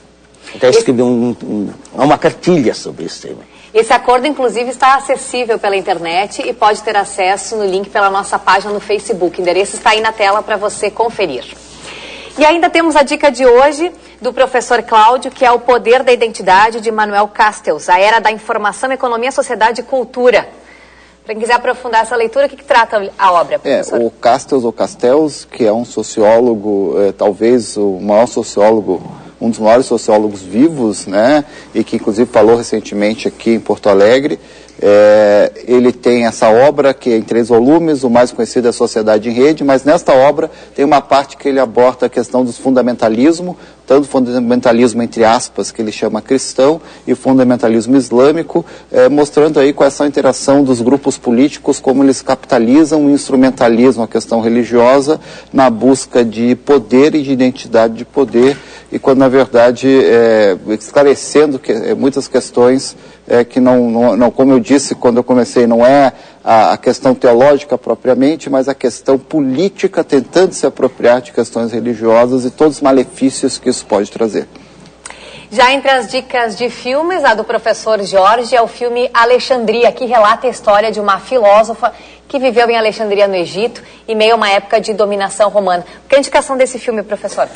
[0.56, 3.42] Então escrevi um, um, uma cartilha sobre esse tema.
[3.74, 8.38] Esse acordo, inclusive, está acessível pela internet e pode ter acesso no link pela nossa
[8.38, 9.40] página no Facebook.
[9.40, 11.46] O endereço está aí na tela para você conferir.
[12.38, 13.92] E ainda temos a dica de hoje
[14.22, 18.32] do professor Cláudio, que é o Poder da Identidade de Manuel Castells, a Era da
[18.32, 20.50] Informação, Economia, Sociedade e Cultura.
[21.24, 24.02] Para quem quiser aprofundar essa leitura, o que, que trata a obra, professor?
[24.02, 29.02] É, o Castells ou Castells, que é um sociólogo, é, talvez o maior sociólogo,
[29.40, 31.46] um dos maiores sociólogos vivos, né,
[31.76, 34.40] e que inclusive falou recentemente aqui em Porto Alegre,
[34.82, 39.30] é, ele tem essa obra que é em três volumes, o mais conhecido é Sociedade
[39.30, 43.56] em Rede, mas nesta obra tem uma parte que ele aborda a questão do fundamentalismo,
[43.92, 49.90] tanto fundamentalismo entre aspas, que ele chama cristão, e fundamentalismo islâmico, é, mostrando aí qual
[49.90, 55.20] é a interação dos grupos políticos, como eles capitalizam e instrumentalizam a questão religiosa
[55.52, 58.56] na busca de poder e de identidade de poder,
[58.90, 62.96] e quando na verdade é, esclarecendo que, é, muitas questões
[63.50, 66.12] que não, não, não, como eu disse quando eu comecei, não é
[66.44, 72.46] a, a, questão teológica propriamente, mas a questão política tentando se apropriar de questões religiosas
[72.46, 74.48] e todos os malefícios que isso pode trazer.
[75.52, 80.06] Já entre as dicas de filmes, a do professor Jorge é o filme Alexandria, que
[80.06, 81.92] relata a história de uma filósofa
[82.26, 85.84] que viveu em Alexandria, no Egito, em meio a uma época de dominação romana.
[86.08, 87.50] Que é a indicação desse filme, professor?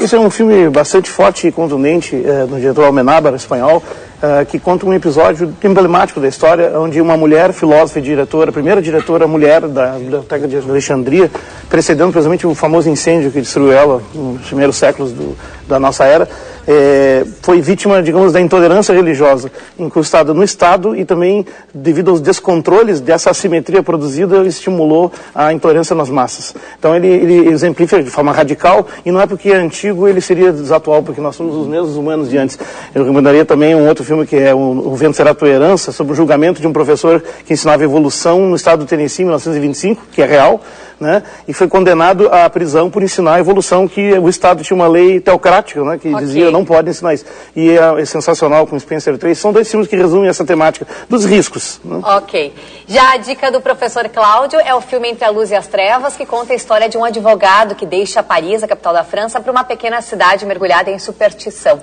[0.00, 3.82] Esse é um filme bastante forte e contundente é, do diretor Almenábar, espanhol,
[4.22, 8.52] uh, que conta um episódio emblemático da história, onde uma mulher, filósofa e diretora, a
[8.52, 11.30] primeira diretora mulher da Biblioteca de Alexandria,
[11.68, 15.36] precedendo precisamente o famoso incêndio que destruiu ela nos primeiros séculos do,
[15.66, 16.28] da nossa era,
[16.66, 21.44] é, foi vítima, digamos, da intolerância religiosa incrustada no Estado e também,
[21.74, 26.54] devido aos descontroles dessa assimetria produzida, estimulou a intolerância nas massas.
[26.78, 30.52] Então ele, ele exemplifica de forma radical e não é porque é antigo ele seria
[30.52, 32.58] desatual, porque nós somos os mesmos humanos de antes.
[32.94, 36.12] Eu recomendaria também um outro filme filme que é O, Vento Será Tua Herança, sobre
[36.12, 40.20] o julgamento de um professor que ensinava evolução no estado do Tennessee em 1925, que
[40.20, 40.60] é real,
[41.00, 41.22] né?
[41.48, 45.18] E foi condenado à prisão por ensinar a evolução que o Estado tinha uma lei
[45.18, 45.98] teocrática, né?
[45.98, 46.26] Que okay.
[46.26, 47.24] dizia não pode ensinar isso.
[47.56, 49.36] E é, é, sensacional com Spencer 3.
[49.36, 51.80] São dois filmes que resumem essa temática dos riscos.
[51.82, 52.00] Né?
[52.04, 52.54] Ok.
[52.86, 56.16] Já a dica do professor Cláudio é o filme Entre a Luz e as Trevas,
[56.16, 59.50] que conta a história de um advogado que deixa Paris, a capital da França, para
[59.50, 61.80] uma pequena cidade mergulhada em superstição.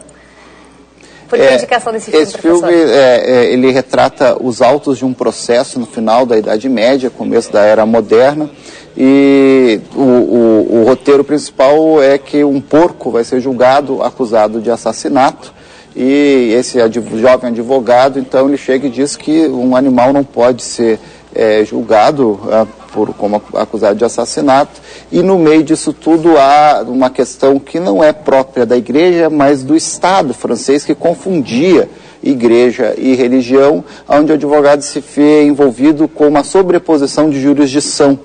[1.29, 5.13] Que é, indicação desse filme, Esse filme, é, é, ele retrata os autos de um
[5.13, 8.49] processo no final da Idade Média, começo da Era Moderna,
[8.97, 14.71] e o, o, o, roteiro principal é que um porco vai ser julgado, acusado de
[14.71, 15.53] assassinato,
[15.95, 16.79] e esse
[17.19, 20.99] jovem advogado, então, ele chega e diz que um animal não pode ser
[21.33, 27.09] é, julgado é, por, como acusado de assassinato, e no meio disso tudo há uma
[27.09, 31.89] questão que não é própria da igreja, mas do Estado francês, que confundia
[32.21, 38.19] igreja e religião, onde o advogado se vê envolvido com uma sobreposição de jurisdição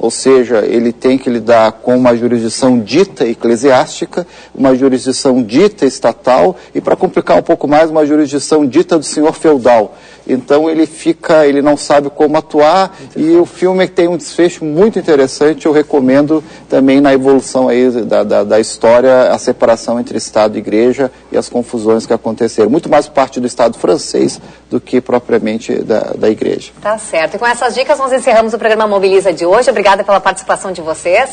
[0.00, 6.56] ou seja, ele tem que lidar com uma jurisdição dita eclesiástica, uma jurisdição dita estatal
[6.74, 9.94] e, para complicar um pouco mais, uma jurisdição dita do senhor feudal.
[10.32, 14.98] Então ele fica, ele não sabe como atuar e o filme tem um desfecho muito
[14.98, 15.66] interessante.
[15.66, 20.58] Eu recomendo também na evolução aí da, da, da história a separação entre Estado e
[20.58, 22.70] Igreja e as confusões que aconteceram.
[22.70, 24.40] Muito mais parte do Estado francês
[24.70, 26.72] do que propriamente da, da Igreja.
[26.80, 27.34] Tá certo.
[27.34, 29.70] E com essas dicas nós encerramos o programa Mobiliza de hoje.
[29.70, 31.30] Obrigada pela participação de vocês.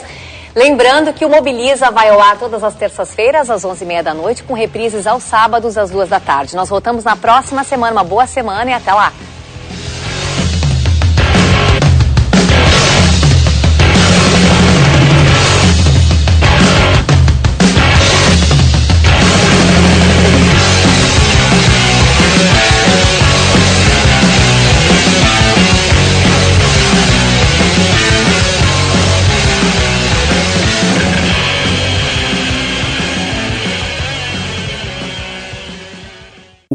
[0.57, 4.55] Lembrando que o Mobiliza vai ao ar todas as terças-feiras, às 11h30 da noite, com
[4.55, 6.55] reprises aos sábados, às 2 da tarde.
[6.55, 7.91] Nós voltamos na próxima semana.
[7.91, 9.13] Uma boa semana e até lá!